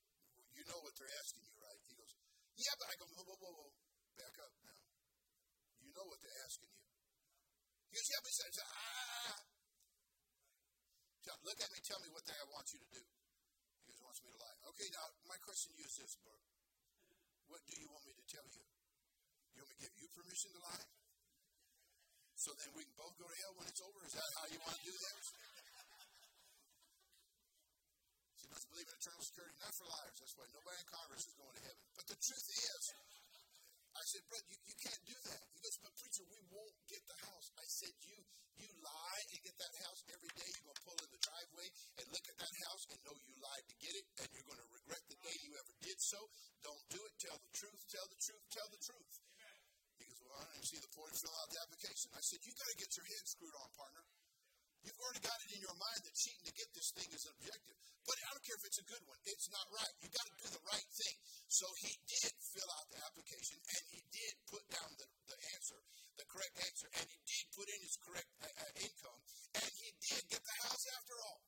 [0.54, 1.82] You know what they're asking you, right?
[1.86, 2.12] He goes,
[2.58, 3.72] Yeah, but I go, Whoa, whoa, whoa, whoa.
[4.18, 4.80] Back up now.
[5.80, 6.89] You know what they're asking you.
[7.90, 9.50] Goes, Yeah, but says, Ah.
[11.40, 13.00] Look at me, tell me what the hell I want you to do.
[13.00, 14.56] He goes, wants me to lie.
[14.70, 16.42] Okay, now, my question to you is this, Bert.
[17.48, 18.64] What do you want me to tell you?
[19.56, 20.86] You want me to give you permission to lie?
[22.38, 24.00] So then we can both go to hell when it's over?
[24.04, 25.24] Is that how you want to do this?
[28.38, 30.16] See, must believe in eternal security, not for liars.
[30.22, 31.84] That's why nobody in Congress is going to heaven.
[31.98, 32.82] But the truth is,
[33.96, 35.42] I said, Brett, you, you can't do that.
[35.54, 37.46] He goes, but preacher, we won't get the house.
[37.58, 38.18] I said, you
[38.60, 40.44] you lie and get that house every day.
[40.60, 43.64] You're to pull in the driveway and look at that house and know you lied
[43.72, 46.20] to get it, and you're to regret the day you ever did so.
[46.60, 47.14] Don't do it.
[47.24, 47.80] Tell the truth.
[47.88, 48.44] Tell the truth.
[48.52, 49.12] Tell the truth.
[49.96, 52.08] He goes, well, I even see the point filling out the application.
[52.12, 54.04] I said, you got to get your head screwed on, partner.
[54.80, 57.36] You've already got it in your mind that cheating to get this thing is an
[57.36, 57.76] objective.
[58.08, 59.20] But I don't care if it's a good one.
[59.28, 59.94] It's not right.
[60.00, 61.16] You got to do the right thing.
[61.52, 65.80] So he did fill out the application and he did put down the, the answer,
[66.16, 69.20] the correct answer, and he did put in his correct uh, uh, income,
[69.60, 71.40] and he did get the house after all.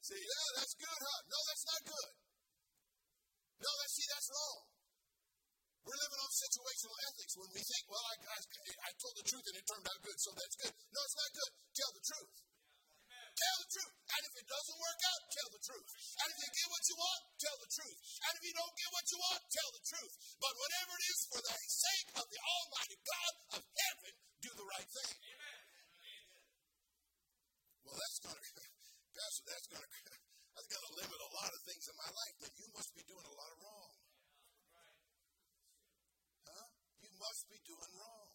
[0.00, 1.20] Say, yeah, that's good, huh?
[1.28, 2.10] No, that's not good.
[3.60, 4.60] No, that's see, that's wrong.
[5.84, 8.38] We're living on situational ethics when we think, well, I, I,
[8.84, 10.74] I told the truth and it turned out good, so that's good.
[10.92, 11.52] No, it's not good.
[11.72, 12.34] Tell the truth.
[13.40, 13.94] Tell the truth.
[14.10, 15.88] And if it doesn't work out, tell the truth.
[16.20, 17.98] And if you get what you want, tell the truth.
[18.20, 20.14] And if you don't get what you want, tell the truth.
[20.36, 24.12] But whatever it is, for the sake of the Almighty God of heaven,
[24.44, 25.16] do the right thing.
[27.88, 28.64] Well, that's going to,
[29.16, 30.19] Pastor, that's going to,
[30.60, 32.34] that's going to limit a lot of things in my life.
[32.44, 33.96] Then you must be doing a lot of wrong.
[36.44, 36.68] Huh?
[37.00, 38.28] You must be doing wrong.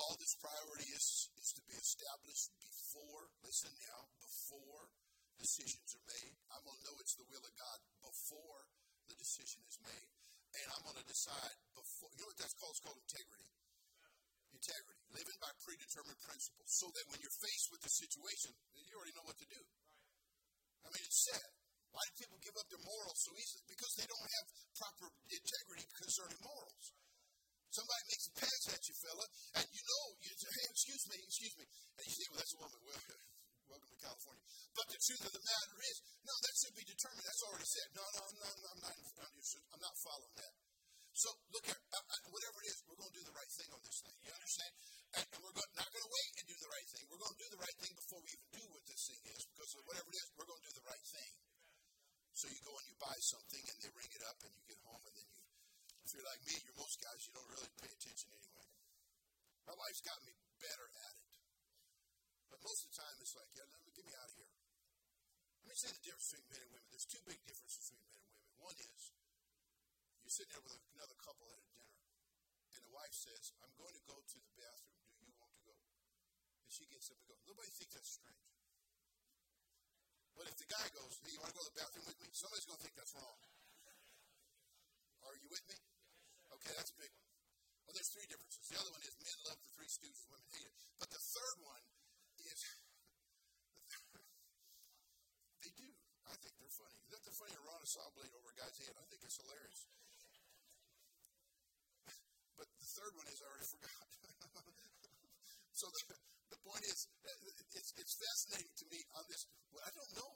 [0.00, 4.88] All this priority is, is to be established before, listen now, before
[5.36, 6.32] decisions are made.
[6.48, 8.60] I'm going to know it's the will of God before
[9.12, 10.08] the decision is made.
[10.56, 12.72] And I'm going to decide before, you know what that's called?
[12.72, 13.52] It's called integrity.
[14.56, 15.04] Integrity.
[15.12, 16.68] Living by predetermined principles.
[16.80, 19.60] So that when you're faced with the situation, you already know what to do.
[20.86, 21.50] I mean, it's said.
[21.90, 23.64] Why do people give up their morals so easily?
[23.72, 24.46] Because they don't have
[24.76, 26.86] proper integrity concerning morals.
[27.72, 29.26] Somebody makes a pass at you, fella,
[29.58, 31.66] and you know, you say, hey, excuse me, excuse me.
[31.66, 32.80] And you say, well, that's a woman.
[32.84, 33.00] Well,
[33.72, 34.44] welcome to California.
[34.76, 37.24] But the truth of the matter is, no, that should be determined.
[37.26, 37.88] That's already said.
[37.96, 40.52] No, no, no, no I'm, not, I'm not following that.
[41.16, 43.68] So, look here, uh, uh, whatever it is, we're going to do the right thing
[43.72, 44.16] on this thing.
[44.20, 44.72] You understand?
[45.16, 47.04] And, and we're go- not going to wait and do the right thing.
[47.08, 49.42] We're going to do the right thing before we even do what this thing is,
[49.76, 51.32] because whatever it is, we're going to do the right thing.
[52.32, 54.80] So you go and you buy something, and they ring it up, and you get
[54.88, 55.44] home, and then you
[56.06, 58.70] if you're like me, you're most guys, you don't really pay attention anyway.
[59.66, 60.30] My wife's got me
[60.62, 61.34] better at it.
[62.46, 64.54] But most of the time, it's like, yeah, let me, get me out of here.
[65.66, 66.88] Let me say the difference between men and women.
[66.94, 68.54] There's two big differences between men and women.
[68.70, 69.02] One is
[70.22, 71.98] you're sitting there with another couple at a dinner,
[72.78, 75.02] and the wife says, I'm going to go to the bathroom.
[75.18, 75.74] Do you want to go?
[75.74, 77.42] And she gets up and goes.
[77.50, 78.55] Nobody thinks that's strange.
[80.36, 82.28] But if the guy goes, hey, you want to go to the bathroom with me?
[82.36, 83.40] Somebody's going to think that's wrong.
[85.24, 85.80] Are you with me?
[86.60, 87.24] Okay, that's a big one.
[87.88, 88.68] Well, there's three differences.
[88.68, 90.76] The other one is men love the Three Stooges, women hate it.
[91.00, 91.82] But the third one
[92.46, 92.58] is
[95.62, 95.90] they do.
[96.26, 96.98] I think they're funny.
[96.98, 98.94] Isn't that the funny run a saw blade over a guy's head?
[98.98, 99.86] I think it's hilarious.
[102.58, 104.06] but the third one is I already forgot.
[105.78, 106.25] so the,
[106.66, 107.06] Point is,
[107.78, 109.46] it's, it's fascinating to me on this.
[109.78, 110.30] I don't know.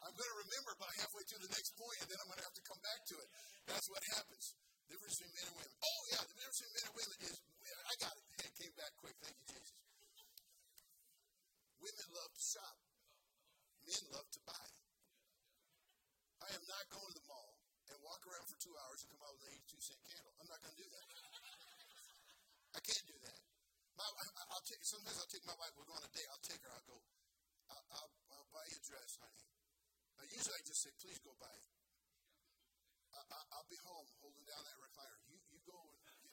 [0.00, 2.46] I'm going to remember by halfway through the next point, and then I'm going to
[2.48, 3.28] have to come back to it.
[3.68, 4.56] That's what happens.
[4.88, 5.76] The difference between men and women.
[5.80, 7.36] Oh, yeah, the difference between men and women is
[7.84, 8.24] I got it.
[8.44, 9.16] It came back quick.
[9.20, 9.76] Thank you, Jesus.
[11.80, 12.83] Women love to shop.
[24.64, 24.80] I'll take.
[24.88, 25.76] Sometimes I'll take my wife.
[25.76, 26.24] We'll go on a date.
[26.32, 26.72] I'll take her.
[26.72, 26.96] I'll go.
[27.68, 29.44] I'll, I'll, I'll buy you a dress, honey.
[30.16, 31.68] Now, usually I just say, please go buy it.
[33.12, 35.20] I, I, I'll be home holding down that recliner.
[35.28, 36.16] You, you go and get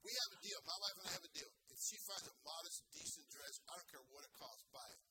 [0.00, 0.56] We have a deal.
[0.64, 1.52] My wife and I have a deal.
[1.68, 5.02] If she finds a modest, decent dress, I don't care what it costs, buy it.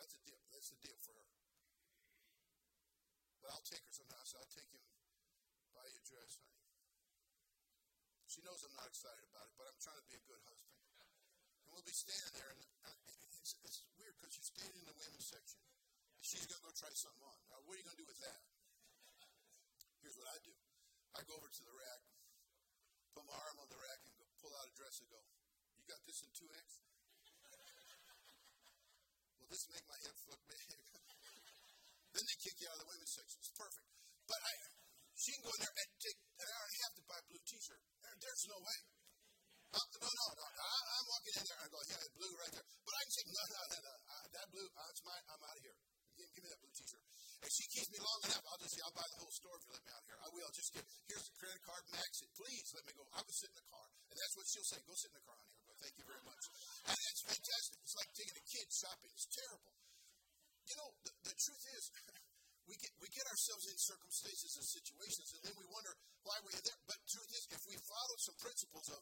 [0.00, 0.40] That's a deal.
[0.48, 1.28] That's a deal for her.
[3.44, 4.32] But I'll take her sometimes.
[4.32, 4.80] So I'll take him,
[5.76, 6.56] buy you a dress, honey.
[8.32, 10.75] She knows I'm not excited about it, but I'm trying to be a good husband.
[11.76, 15.28] We'll be standing there, and uh, it's, it's weird because you're standing in the women's
[15.28, 15.60] section.
[16.24, 17.36] She's going to go try something on.
[17.52, 18.40] Now, what are you going to do with that?
[20.00, 22.00] Here's what I do I go over to the rack,
[23.12, 25.20] put my arm on the rack, and go pull out a dress and go,
[25.76, 26.80] You got this in 2X?
[29.36, 30.64] Will this make my hips look big?
[32.16, 33.36] then they kick you out of the women's section.
[33.36, 33.84] It's perfect.
[34.24, 34.52] But I,
[35.12, 37.24] she can go in there and take an hour and a half to buy a
[37.28, 37.84] blue T-shirt.
[38.00, 38.95] There, there's no way.
[39.74, 40.46] Uh, no, no, no.
[40.46, 42.66] I, I'm walking in there and I go, yeah, blue right there.
[42.86, 43.94] But I can say, no, no, no, no.
[44.06, 44.90] Uh, that blue, uh.
[45.06, 45.78] I'm out of here.
[46.16, 47.04] Give, give me that blue T-shirt.
[47.44, 49.62] If she keeps me long enough, I'll just say, I'll buy the whole store if
[49.68, 50.18] you let me out here.
[50.18, 50.50] I will.
[50.56, 52.30] Just give, here's the credit card, max it.
[52.32, 53.04] Please let me go.
[53.12, 53.86] I'll go sit in the car.
[54.10, 54.78] And that's what she'll say.
[54.82, 55.54] Go sit in the car, honey.
[55.60, 56.42] I'll go, thank you very much.
[56.88, 57.76] And it's fantastic.
[57.84, 59.10] It's like taking a kid shopping.
[59.12, 59.74] It's terrible.
[60.66, 61.82] You know, the, the truth is,
[62.68, 65.92] we get we get ourselves in circumstances and situations, and then we wonder
[66.26, 66.80] why we're there.
[66.88, 69.00] But truth is, if we follow some principles of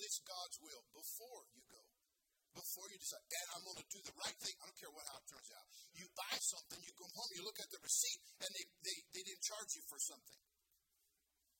[0.00, 1.84] this God's will before you go,
[2.56, 4.56] before you decide, and I'm going to do the right thing.
[4.56, 5.66] I don't care what how it turns out.
[5.94, 9.22] You buy something, you go home, you look at the receipt, and they they, they
[9.28, 10.40] didn't charge you for something.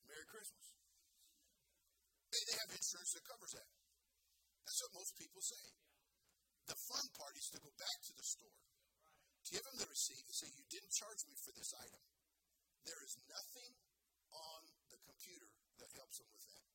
[0.09, 0.65] Merry Christmas.
[2.33, 3.69] They, they have insurance that covers that.
[4.65, 5.65] That's what most people say.
[6.67, 8.57] The fun part is to go back to the store
[9.51, 12.01] give them the receipt and say, You didn't charge me for this item.
[12.87, 13.71] There is nothing
[14.31, 15.51] on the computer
[15.83, 16.70] that helps them with that.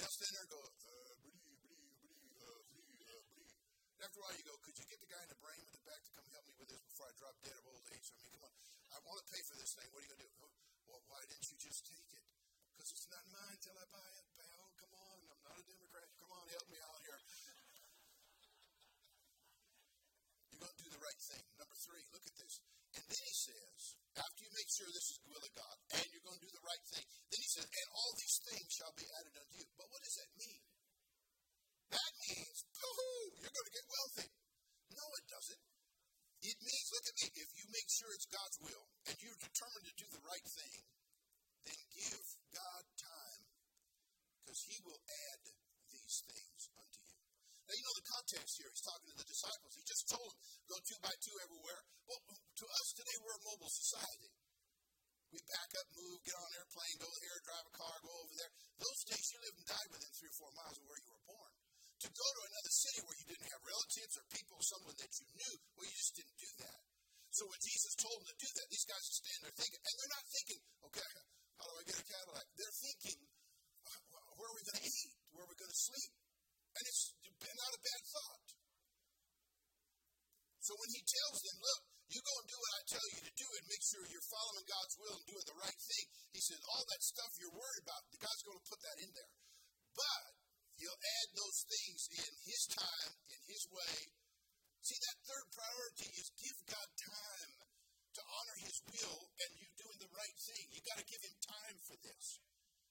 [0.00, 3.52] They'll stand there and go, uh, blee, blee, blee, uh, blee, uh, blee.
[4.00, 5.84] After a while, you go, Could you get the guy in the brain with the
[5.84, 8.08] back to come help me with this before I drop dead of old age?
[8.08, 8.54] I mean, come on.
[8.96, 9.84] I want to pay for this thing.
[9.92, 10.48] What are you going to do?
[10.88, 12.24] Well, why didn't you just take it?
[12.72, 14.72] Because it's not mine till I buy it, pal.
[14.80, 15.20] Come on.
[15.36, 16.08] I'm not a Democrat.
[16.16, 17.20] Come on, help me out here.
[20.48, 21.44] You're going to do the right thing.
[21.60, 22.64] Number three, look at this.
[22.98, 23.80] And then he says,
[24.18, 26.54] after you make sure this is the will of God, and you're going to do
[26.54, 29.68] the right thing, then he says, and all these things shall be added unto you.
[29.78, 30.62] But what does that mean?
[31.94, 34.28] That means, hoo you're going to get wealthy.
[34.90, 35.62] No, it doesn't.
[36.40, 39.86] It means, look at me, if you make sure it's God's will, and you're determined
[39.86, 40.82] to do the right thing,
[41.68, 43.42] then give God time,
[44.40, 45.40] because he will add
[45.92, 47.20] these things unto you.
[47.68, 47.94] Now, you know
[48.50, 48.70] context here.
[48.74, 49.72] He's talking to the disciples.
[49.78, 51.80] He just told them, go two by two everywhere.
[52.10, 54.30] Well, to us today, we're a mobile society.
[55.30, 58.34] We back up, move, get on an airplane, go here, drive a car, go over
[58.34, 58.50] there.
[58.82, 61.26] Those days, you lived and died within three or four miles of where you were
[61.30, 61.52] born.
[62.02, 65.26] To go to another city where you didn't have relatives or people, someone that you
[65.30, 66.80] knew, well, you just didn't do that.
[67.30, 69.94] So when Jesus told them to do that, these guys are standing there thinking, and
[69.94, 70.60] they're not thinking,
[70.90, 71.10] okay,
[71.60, 72.46] how do I get a Cadillac?
[72.58, 73.18] They're thinking,
[74.34, 75.14] where are we going to eat?
[75.30, 76.10] Where are we going to sleep?
[76.74, 77.09] And it's
[77.48, 78.48] not a bad thought.
[80.60, 83.34] So when he tells them, look, you go and do what I tell you to
[83.38, 86.60] do and make sure you're following God's will and doing the right thing, he says,
[86.68, 89.32] all that stuff you're worried about, God's going to put that in there.
[89.94, 90.24] But
[90.76, 93.96] he'll add those things in his time, in his way.
[94.84, 97.52] See, that third priority is give God time
[98.16, 100.64] to honor his will and you doing the right thing.
[100.74, 102.24] You've got to give him time for this.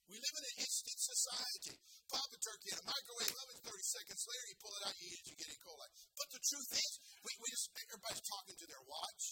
[0.09, 1.77] We live in an instant society.
[2.09, 5.05] Pop a turkey in a microwave, oven 30 seconds later, you pull it out, you
[5.05, 5.57] eat it, you get E.
[5.61, 5.89] coli.
[6.17, 6.91] But the truth is,
[7.21, 9.23] we, we just, everybody's talking to their watch.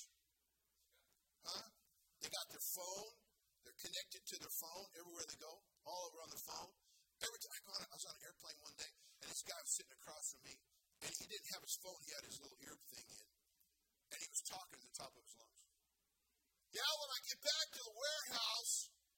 [1.50, 1.66] Huh?
[2.22, 3.14] They got their phone.
[3.66, 5.54] They're connected to their phone everywhere they go,
[5.90, 6.74] all over on the phone.
[7.26, 8.94] Every time I, go on, I was on an airplane one day,
[9.26, 10.56] and this guy was sitting across from me,
[11.02, 11.98] and he didn't have his phone.
[12.06, 13.26] He had his little ear thing in,
[14.14, 15.66] and he was talking at the top of his lungs.
[16.70, 18.74] Yeah, when I get back to the warehouse,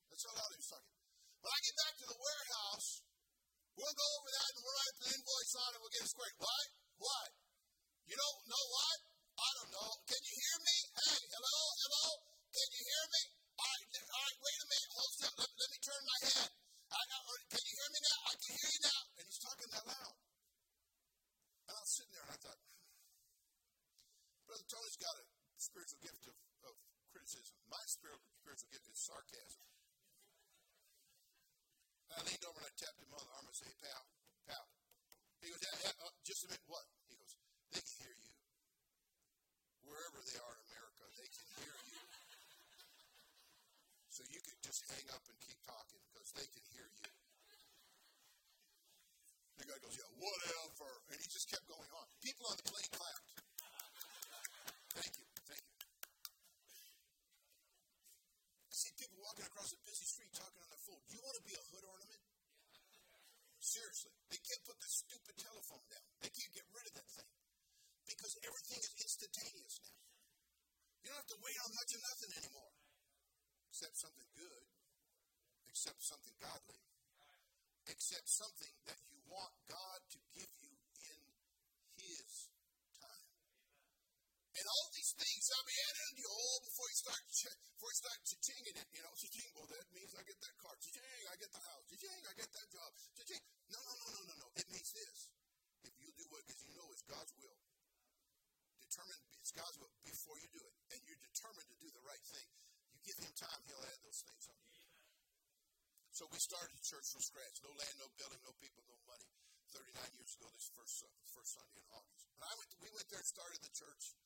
[0.07, 0.98] that's how loud he was talking.
[1.39, 2.87] When I get back to the warehouse,
[3.79, 5.79] we'll go over that and we'll write the invoice on it.
[5.79, 6.35] We'll get it squared.
[6.35, 6.67] What?
[6.99, 7.29] What?
[8.11, 8.99] You don't know what?
[9.39, 9.91] I don't know.
[10.03, 10.77] Can you hear me?
[10.99, 12.07] Hey, hello, hello.
[12.51, 13.23] Can you hear me?
[13.55, 14.37] All right, all right.
[14.43, 14.91] Wait a minute.
[14.99, 15.33] Hold still.
[15.39, 16.51] Let, let me turn my head.
[16.89, 18.19] I, I, can you hear me now?
[18.19, 19.01] I can hear you now.
[19.15, 20.15] And he's talking that loud.
[21.69, 22.83] And I was sitting there and I thought, hmm.
[24.43, 25.25] Brother Tony's got a
[25.55, 26.35] spiritual gift of,
[26.67, 26.75] of
[27.15, 27.55] criticism.
[27.71, 29.63] My spiritual gift is sarcasm.
[32.09, 34.03] I leaned over and I tapped him on the arm and said, pal,
[34.49, 34.65] pal.
[35.39, 36.85] He goes, yeah, yeah, uh, just a minute, what?
[37.05, 37.33] He goes,
[37.69, 38.33] they can hear you.
[39.85, 42.01] Wherever they are in America, they can hear you.
[44.09, 47.11] So you can just hang up and keep talking because they can hear you.
[49.61, 50.89] The guy goes, yeah, whatever.
[51.13, 52.05] And he just kept going on.
[52.25, 53.27] People on the plane clapped.
[54.97, 55.25] Thank you.
[58.69, 60.31] I see people walking across a busy street
[60.89, 61.05] phone.
[61.05, 62.23] Do you want to be a hood ornament?
[63.61, 64.13] Seriously.
[64.33, 66.07] They can't put the stupid telephone down.
[66.25, 67.31] They can't get rid of that thing.
[68.09, 69.97] Because everything is instantaneous now.
[71.05, 72.73] You don't have to wait on much of nothing anymore.
[73.69, 74.65] Except something good.
[75.69, 76.81] Except something godly.
[77.85, 80.73] Except something that you want God to give you
[81.05, 81.21] in
[82.01, 82.49] His
[82.97, 83.29] time.
[84.57, 84.87] And all
[85.49, 87.21] these things I'll be added unto you all before you start
[87.73, 88.87] before you start chinging it.
[88.93, 90.73] You know, ching, well that means I get that car.
[90.77, 91.85] Ching, I get the house.
[91.89, 92.89] Ching, I get that job.
[93.25, 93.43] Ching.
[93.73, 94.47] No, no, no, no, no, no.
[94.61, 95.17] It means this.
[95.89, 97.57] If you do what because you know it's God's will.
[98.77, 100.75] Determined it's God's will before you do it.
[100.93, 102.47] And you're determined to do the right thing.
[102.93, 104.61] You give him time, he'll add those things on.
[106.13, 107.57] So we started the church from scratch.
[107.63, 109.29] No land, no building, no people, no money.
[109.71, 112.27] 39 years ago, this first first Sunday in August.
[112.37, 114.17] When I went, we went there and started the church.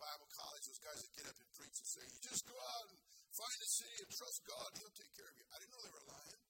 [0.00, 0.64] Bible college.
[0.64, 2.98] Those guys that get up and preach and say, "You just go out and
[3.36, 5.92] find a city and trust God; He'll take care of you." I didn't know they
[5.92, 6.40] were lying.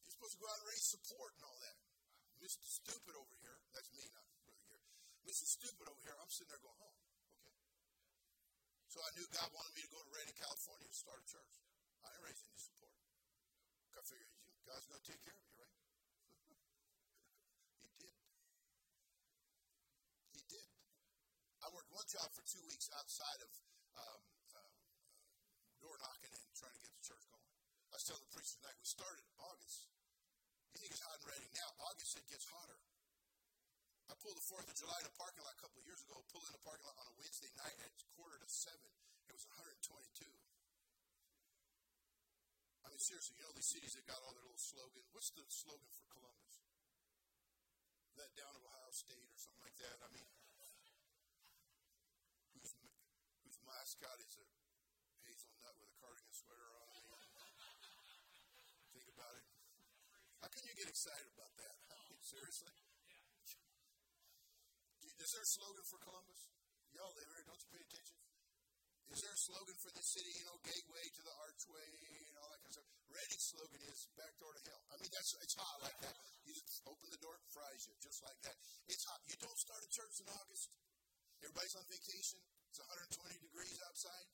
[0.00, 1.76] You're supposed to go out and raise support and all that.
[2.40, 2.64] Mr.
[2.64, 3.56] Stupid over here.
[3.76, 4.84] That's me, not really here.
[5.28, 5.44] Mr.
[5.44, 6.16] Stupid over here.
[6.16, 7.24] I'm sitting there going, "Oh, okay."
[8.88, 11.54] So I knew God wanted me to go to Redding, California, to start a church.
[12.04, 12.94] I didn't raise any support.
[13.94, 14.30] I figured
[14.66, 15.74] God's going to take care of you, right?
[17.82, 18.14] he did.
[20.30, 20.68] He did.
[21.64, 23.50] I worked one job for two weeks outside of
[23.98, 24.22] um,
[24.54, 24.70] uh,
[25.82, 27.42] door knocking and trying to get the church going.
[27.90, 29.90] I was telling the preacher tonight, we started in August.
[30.70, 31.66] You think it's hot and ready now.
[31.90, 32.78] August, it gets hotter.
[34.06, 36.14] I pulled the 4th of July in a parking lot a couple of years ago,
[36.30, 38.78] pulled in the parking lot on a Wednesday night at quarter to 7.
[39.26, 40.30] It was 122.
[42.86, 45.02] I mean, seriously, you know these cities that got all their little slogan.
[45.10, 46.62] What's the slogan for Columbus?
[48.14, 49.98] That down of Ohio State or something like that.
[49.98, 50.28] I mean,
[53.94, 54.46] mascot is a
[55.22, 56.90] hazelnut with a cardigan sweater on?
[58.90, 59.46] Think about it.
[60.42, 61.74] How can you get excited about that?
[61.94, 62.74] I mean, seriously?
[65.14, 66.42] Is there a slogan for Columbus?
[66.90, 68.18] Y'all live here, don't you pay attention?
[69.14, 70.32] Is there a slogan for this city?
[70.42, 72.90] You know, gateway to the archway and all that kind of stuff.
[73.14, 74.82] Redding's slogan is back door to hell.
[74.90, 76.18] I mean, that's it's hot like that.
[76.42, 76.52] You
[76.90, 78.58] open the door, fries you, just like that.
[78.90, 79.22] It's hot.
[79.30, 80.66] You don't start a church in August.
[81.46, 82.42] Everybody's on vacation.
[82.74, 84.26] It's 120 degrees outside.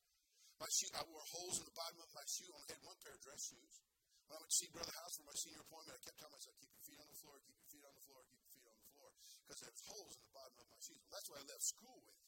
[0.57, 2.49] My shoe, I wore holes in the bottom of my shoe.
[2.49, 3.85] I only had one pair of dress shoes.
[4.25, 6.57] When I went to see Brother House for my senior appointment, I kept telling myself,
[6.57, 8.65] keep your feet on the floor, keep your feet on the floor, keep your feet
[8.65, 9.13] on the floor.
[9.45, 11.01] Because there was holes in the bottom of my shoes.
[11.05, 12.21] Well, that's what I left school with.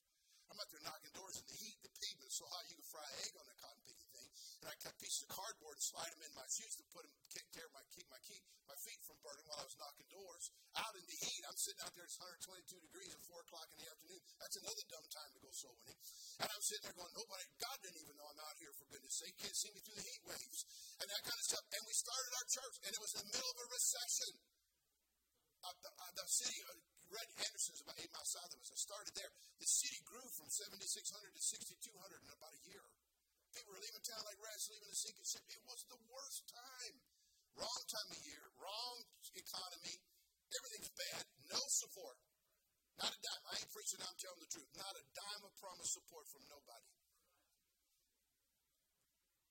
[0.53, 1.81] I'm out there knocking doors in the heat.
[1.81, 4.02] The pavement is so hot you can fry an egg on that cotton thing.
[4.63, 7.13] And I cut pieces of cardboard and slide them in my shoes to put them,
[7.13, 10.45] of my, keep my, keep my feet from burning while I was knocking doors.
[10.79, 13.79] Out in the heat, I'm sitting out there, it's 122 degrees at 4 o'clock in
[13.83, 14.23] the afternoon.
[14.39, 16.07] That's another dumb time to go soul winning.
[16.41, 19.15] And I'm sitting there going, nobody, God didn't even know I'm out here for goodness
[19.19, 19.35] sake.
[19.37, 20.61] Can't see me through the heat waves.
[21.03, 21.65] And that kind of stuff.
[21.75, 24.33] And we started our church, and it was in the middle of a recession.
[25.63, 26.75] Uh, the, uh, the city, uh,
[27.13, 28.73] Red Anderson is about eight miles south of us.
[28.73, 29.33] I started there.
[29.61, 32.85] The city grew from 7,600 to 6,200 in about a year.
[33.53, 35.45] People were leaving town like rats, leaving the sinking ship.
[35.53, 36.97] It was the worst time.
[37.53, 38.97] Wrong time of year, wrong
[39.37, 39.97] economy.
[40.53, 41.25] Everything's bad.
[41.53, 42.17] No support.
[43.01, 43.45] Not a dime.
[43.49, 44.69] I ain't preaching, I'm telling the truth.
[44.77, 46.93] Not a dime of promised support from nobody.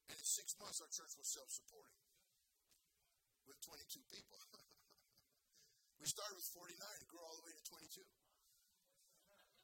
[0.10, 1.98] And in six months, our church was self supporting
[3.46, 4.38] with 22 people.
[6.02, 8.02] We started with 49 and grew all the way to 22.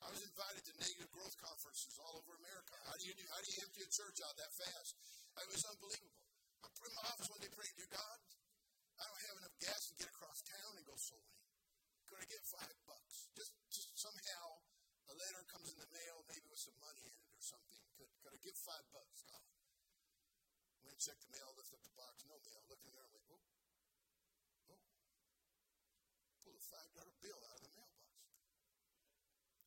[0.08, 2.80] I was invited to negative growth conferences all over America.
[2.88, 3.28] How do you do?
[3.28, 4.95] How do you empty a church out that fast?
[5.36, 6.24] It was unbelievable.
[6.64, 8.18] I'm in my office one day praying, dear God,
[8.97, 11.28] I don't have enough gas to get across town and go soul.
[12.08, 13.28] Could I get five bucks?
[13.36, 14.64] Just, just somehow
[15.12, 17.84] a letter comes in the mail, maybe with some money in it or something.
[17.99, 19.43] Could, could I give five bucks, God?
[20.88, 22.64] Went and checked the mail, lift up the box, no mail.
[22.72, 23.43] Looked in there, I'm like, whoa
[26.47, 28.08] pull a five dollar bill out of the mailbox.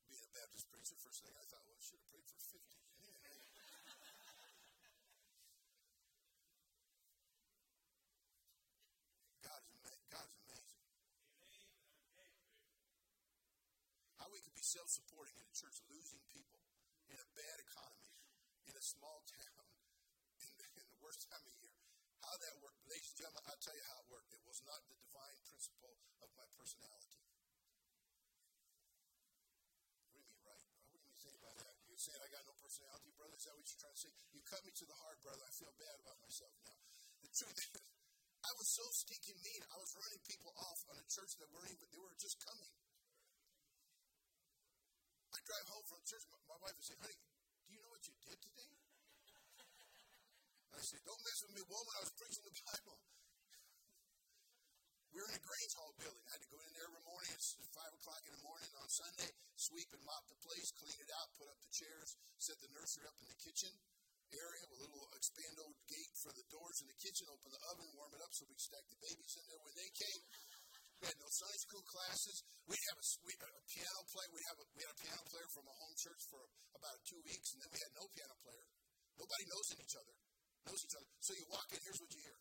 [0.09, 2.79] Being a Baptist preacher, first thing I thought was, should have prayed for fifty.
[9.43, 9.75] God is,
[10.07, 10.87] God is amazing.
[14.23, 16.63] How we could be self-supporting in a church, losing people
[17.11, 18.15] in a bad economy,
[18.71, 19.67] in a small town,
[20.63, 21.75] in, in the worst time of year.
[22.23, 24.31] How that worked, ladies and gentlemen, I'll tell you how it worked.
[24.31, 27.19] It was not the divine principle of my personality.
[30.11, 30.63] What do you mean, right?
[30.91, 31.75] What do you mean say about that?
[31.87, 33.39] You're saying I got no personality, brother?
[33.39, 34.13] Is that what you're trying to say?
[34.35, 35.43] You cut me to the heart, brother.
[35.47, 36.75] I feel bad about myself now.
[37.23, 37.71] The truth is,
[38.51, 39.63] I was so stinking mean.
[39.71, 42.73] I was running people off on a church that weren't even, they were just coming.
[45.31, 46.27] I drive home from church.
[46.35, 48.75] My, my wife would say, honey, do you know what you did today?
[50.75, 51.95] And I said, don't mess with me, woman.
[51.95, 52.99] I was preaching the Bible.
[55.21, 56.25] We were in a Grange Hall building.
[56.25, 57.29] I had to go in there every morning.
[57.37, 61.13] It's 5 o'clock in the morning on Sunday, sweep and mop the place, clean it
[61.13, 63.69] out, put up the chairs, set the nursery up in the kitchen
[64.33, 68.17] area a little expando gate for the doors in the kitchen, open the oven, warm
[68.17, 70.23] it up so we could stack the babies in there when they came.
[71.05, 72.37] We had no Sunday school classes.
[72.65, 74.31] We'd have a, we a piano player.
[74.33, 76.49] We, have a, we had a piano player from a home church for
[76.81, 78.65] about two weeks, and then we had no piano player.
[79.21, 80.17] Nobody knows each other.
[80.65, 81.11] Knows each other.
[81.21, 82.41] So you walk in, here's what you hear.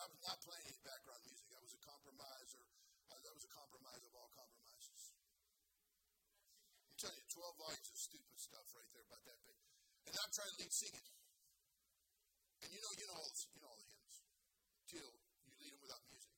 [0.00, 1.46] I was not playing any background music.
[1.52, 2.64] I was a compromiser.
[2.64, 5.00] I, uh, that was a compromise of all compromises.
[6.88, 9.60] I'm telling you, 12 volumes of stupid stuff right there about that big.
[10.08, 11.08] And I'm trying to lead singing.
[12.62, 14.16] And you know, you know all, you know all the hymns.
[14.88, 15.10] Till
[15.44, 16.32] you lead them without music.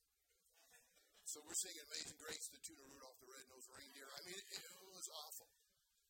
[1.22, 4.08] So we're singing Amazing Grace, the tune of Rudolph the Red-Nosed Reindeer.
[4.08, 5.50] I mean, it, it was awful.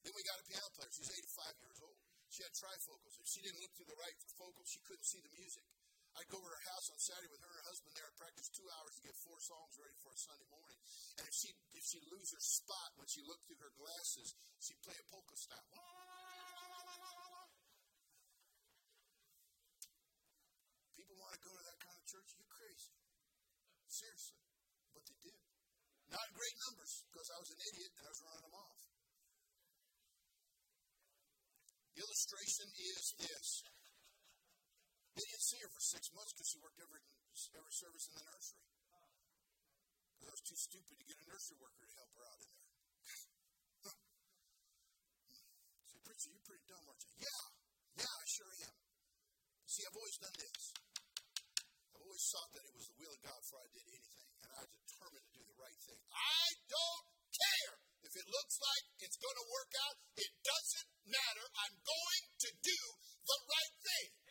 [0.00, 0.92] Then we got a piano player.
[0.92, 1.96] She's 85 years old.
[2.28, 3.16] She had trifocals.
[3.20, 5.64] If she didn't look through the right focal, she couldn't see the music.
[6.14, 8.14] I'd go over to her house on Saturday with her and her husband there and
[8.14, 10.78] practice two hours to get four songs ready for a Sunday morning.
[11.18, 14.78] And if she if she lose her spot when she looked through her glasses, she'd
[14.86, 15.66] play a polka style.
[20.94, 22.28] People want to go to that kind of church?
[22.38, 22.94] You're crazy.
[23.90, 24.38] Seriously.
[24.94, 25.40] But they did.
[26.14, 28.80] Not in great numbers, because I was an idiot and I was running them off.
[31.90, 33.46] The illustration is this.
[35.54, 36.98] See her for six months because she worked every,
[37.54, 38.58] every service in the nursery.
[40.18, 42.50] Because I was too stupid to get a nursery worker to help her out in
[42.58, 42.74] there.
[45.94, 47.22] Say, Preacher, you're pretty dumb, aren't you?
[47.22, 48.74] Yeah, yeah, I sure am.
[49.70, 50.62] See, I've always done this.
[51.94, 54.50] I've always thought that it was the will of God before I did anything, and
[54.58, 56.02] I determined to do the right thing.
[56.10, 57.74] I don't care
[58.10, 60.02] if it looks like it's going to work out.
[60.18, 61.46] It doesn't matter.
[61.62, 62.80] I'm going to do
[63.22, 64.23] the right thing.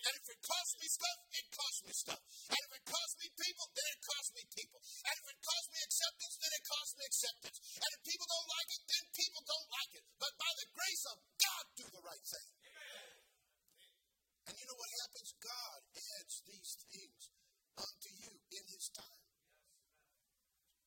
[0.00, 2.22] And if it costs me stuff, it costs me stuff.
[2.48, 4.80] And if it costs me people, then it costs me people.
[4.80, 7.58] And if it costs me acceptance, then it costs me acceptance.
[7.84, 10.04] And if people don't like it, then people don't like it.
[10.16, 12.48] But by the grace of God, do the right thing.
[14.48, 15.30] And you know what happens?
[15.38, 17.20] God adds these things
[17.76, 19.22] unto you in His time.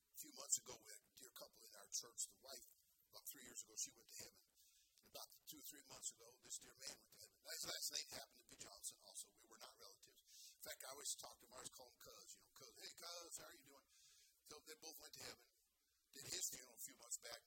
[0.10, 2.28] A few months ago, we had a dear couple in our church.
[2.28, 2.68] The wife,
[3.14, 4.43] about three years ago, she went to heaven.
[5.14, 7.38] About two or three months ago, this dear man went to heaven.
[7.54, 9.30] His last name happened to be Johnson also.
[9.38, 10.26] We were not relatives.
[10.58, 11.54] In fact, I always talk to him.
[11.54, 12.34] I always call him Cuz.
[12.34, 12.74] You know, Cuz.
[12.82, 13.88] Hey, Cuz, how are you doing?
[14.50, 15.46] So they both went to heaven.
[16.18, 17.42] Did his funeral a few months back.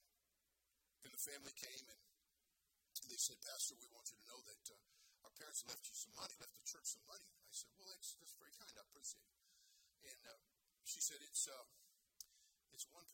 [1.03, 1.99] And the family came and
[3.07, 4.75] they said, Pastor, we want you to know that uh,
[5.23, 7.23] our parents left you some money, left the church some money.
[7.47, 8.67] I said, well, that's, that's very kind.
[8.75, 9.39] I appreciate it.
[10.11, 10.39] And uh,
[10.83, 11.65] she said, it's, uh,
[12.75, 13.07] it's $1.5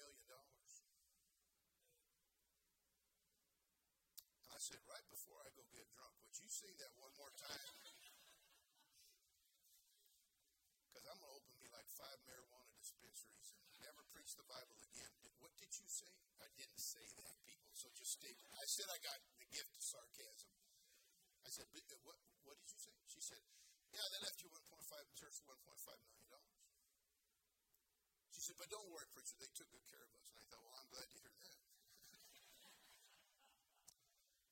[0.00, 0.24] million.
[4.40, 7.28] And I said, right before I go get drunk, would you say that one more
[7.36, 7.68] time?
[10.88, 14.80] Because I'm going to open me like five marijuana dispensaries and never preach the Bible
[14.88, 15.12] again.
[15.44, 16.08] What did you say?
[16.40, 17.76] I didn't say that, people.
[17.76, 18.32] So just stay.
[18.56, 20.48] I said I got the gift of sarcasm.
[21.44, 22.16] I said, uh, what,
[22.48, 22.96] what did you say?
[23.04, 23.44] She said,
[23.92, 24.64] yeah, they left you 1.5,
[25.12, 25.60] church $1.5
[26.08, 26.24] million.
[28.32, 30.32] She said, but don't worry, preacher, they took good care of us.
[30.32, 31.53] And I thought, well, I'm glad to hear that.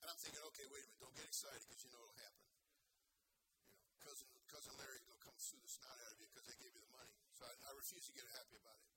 [0.03, 2.43] And I'm thinking, okay, wait a minute, don't get excited because you know it'll happen.
[2.43, 6.59] You know, cousin, cousin Larry will come sue the snot out of you because they
[6.59, 7.15] gave you the money.
[7.39, 8.91] So I, I refuse to get happy about it.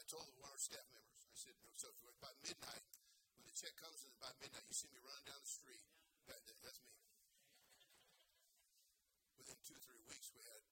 [0.00, 1.92] I told one of our staff members, I said, no, so
[2.24, 2.84] by midnight,
[3.36, 5.84] when the check comes in, by midnight, you see me running down the street,
[6.24, 6.96] that, that, that's me.
[9.36, 10.62] Within two or three weeks, we had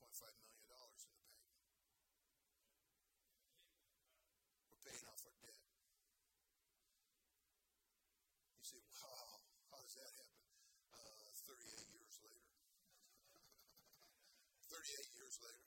[0.00, 0.08] $1.5
[0.40, 1.44] million in the bank.
[4.72, 5.60] We're paying off our debt.
[8.56, 10.40] You say, wow, how does that happen?
[10.96, 12.48] Uh, 38 years later.
[14.70, 15.64] 38 years later.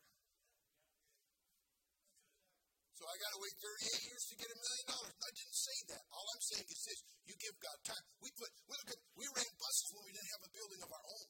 [3.01, 5.15] So I got to wait 38 years to get a million dollars.
[5.17, 6.03] I didn't say that.
[6.13, 8.05] All I'm saying is this: you give God time.
[8.21, 10.91] We put we look at we ran buses when we didn't have a building of
[10.93, 11.27] our own.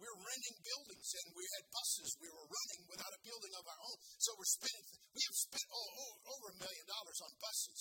[0.00, 3.64] We were renting buildings and we had buses we were running without a building of
[3.68, 3.98] our own.
[4.16, 7.80] So we're spending we have spent oh, oh, over a million dollars on buses,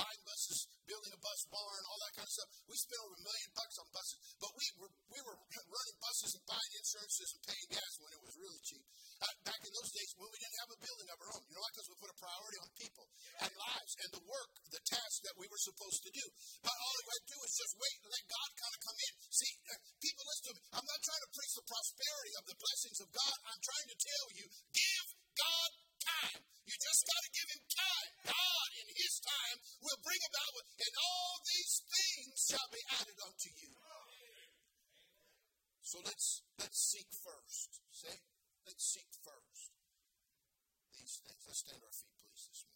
[0.00, 2.50] buying buses, building a bus barn, all that kind of stuff.
[2.64, 6.30] We spent over a million bucks on buses, but we were we were running buses
[6.40, 8.84] and buying insurances and paying gas when it was really cheap.
[9.20, 11.52] Uh, back in those days when we didn't have a building of our own, you
[11.52, 11.66] know?
[11.68, 13.04] Because we put a priority on people
[13.44, 16.24] and lives and the work, the task that we were supposed to do.
[16.64, 18.98] But all we had to do was just wait and let God kind of come
[19.04, 19.12] in.
[19.28, 20.62] See, uh, people, listen to me.
[20.72, 23.36] I'm not trying to preach the prosperity of the blessings of God.
[23.44, 25.68] I'm trying to tell you, give God
[26.00, 26.40] time.
[26.64, 28.10] You just got to give him time.
[28.32, 33.48] God, in his time, will bring about, and all these things shall be added unto
[33.60, 33.72] you.
[35.82, 37.82] So let's let's seek first.
[37.90, 38.14] Say,
[38.62, 39.74] let's seek first
[41.00, 41.42] these things.
[41.46, 42.69] Let's stand our feet, please, this morning.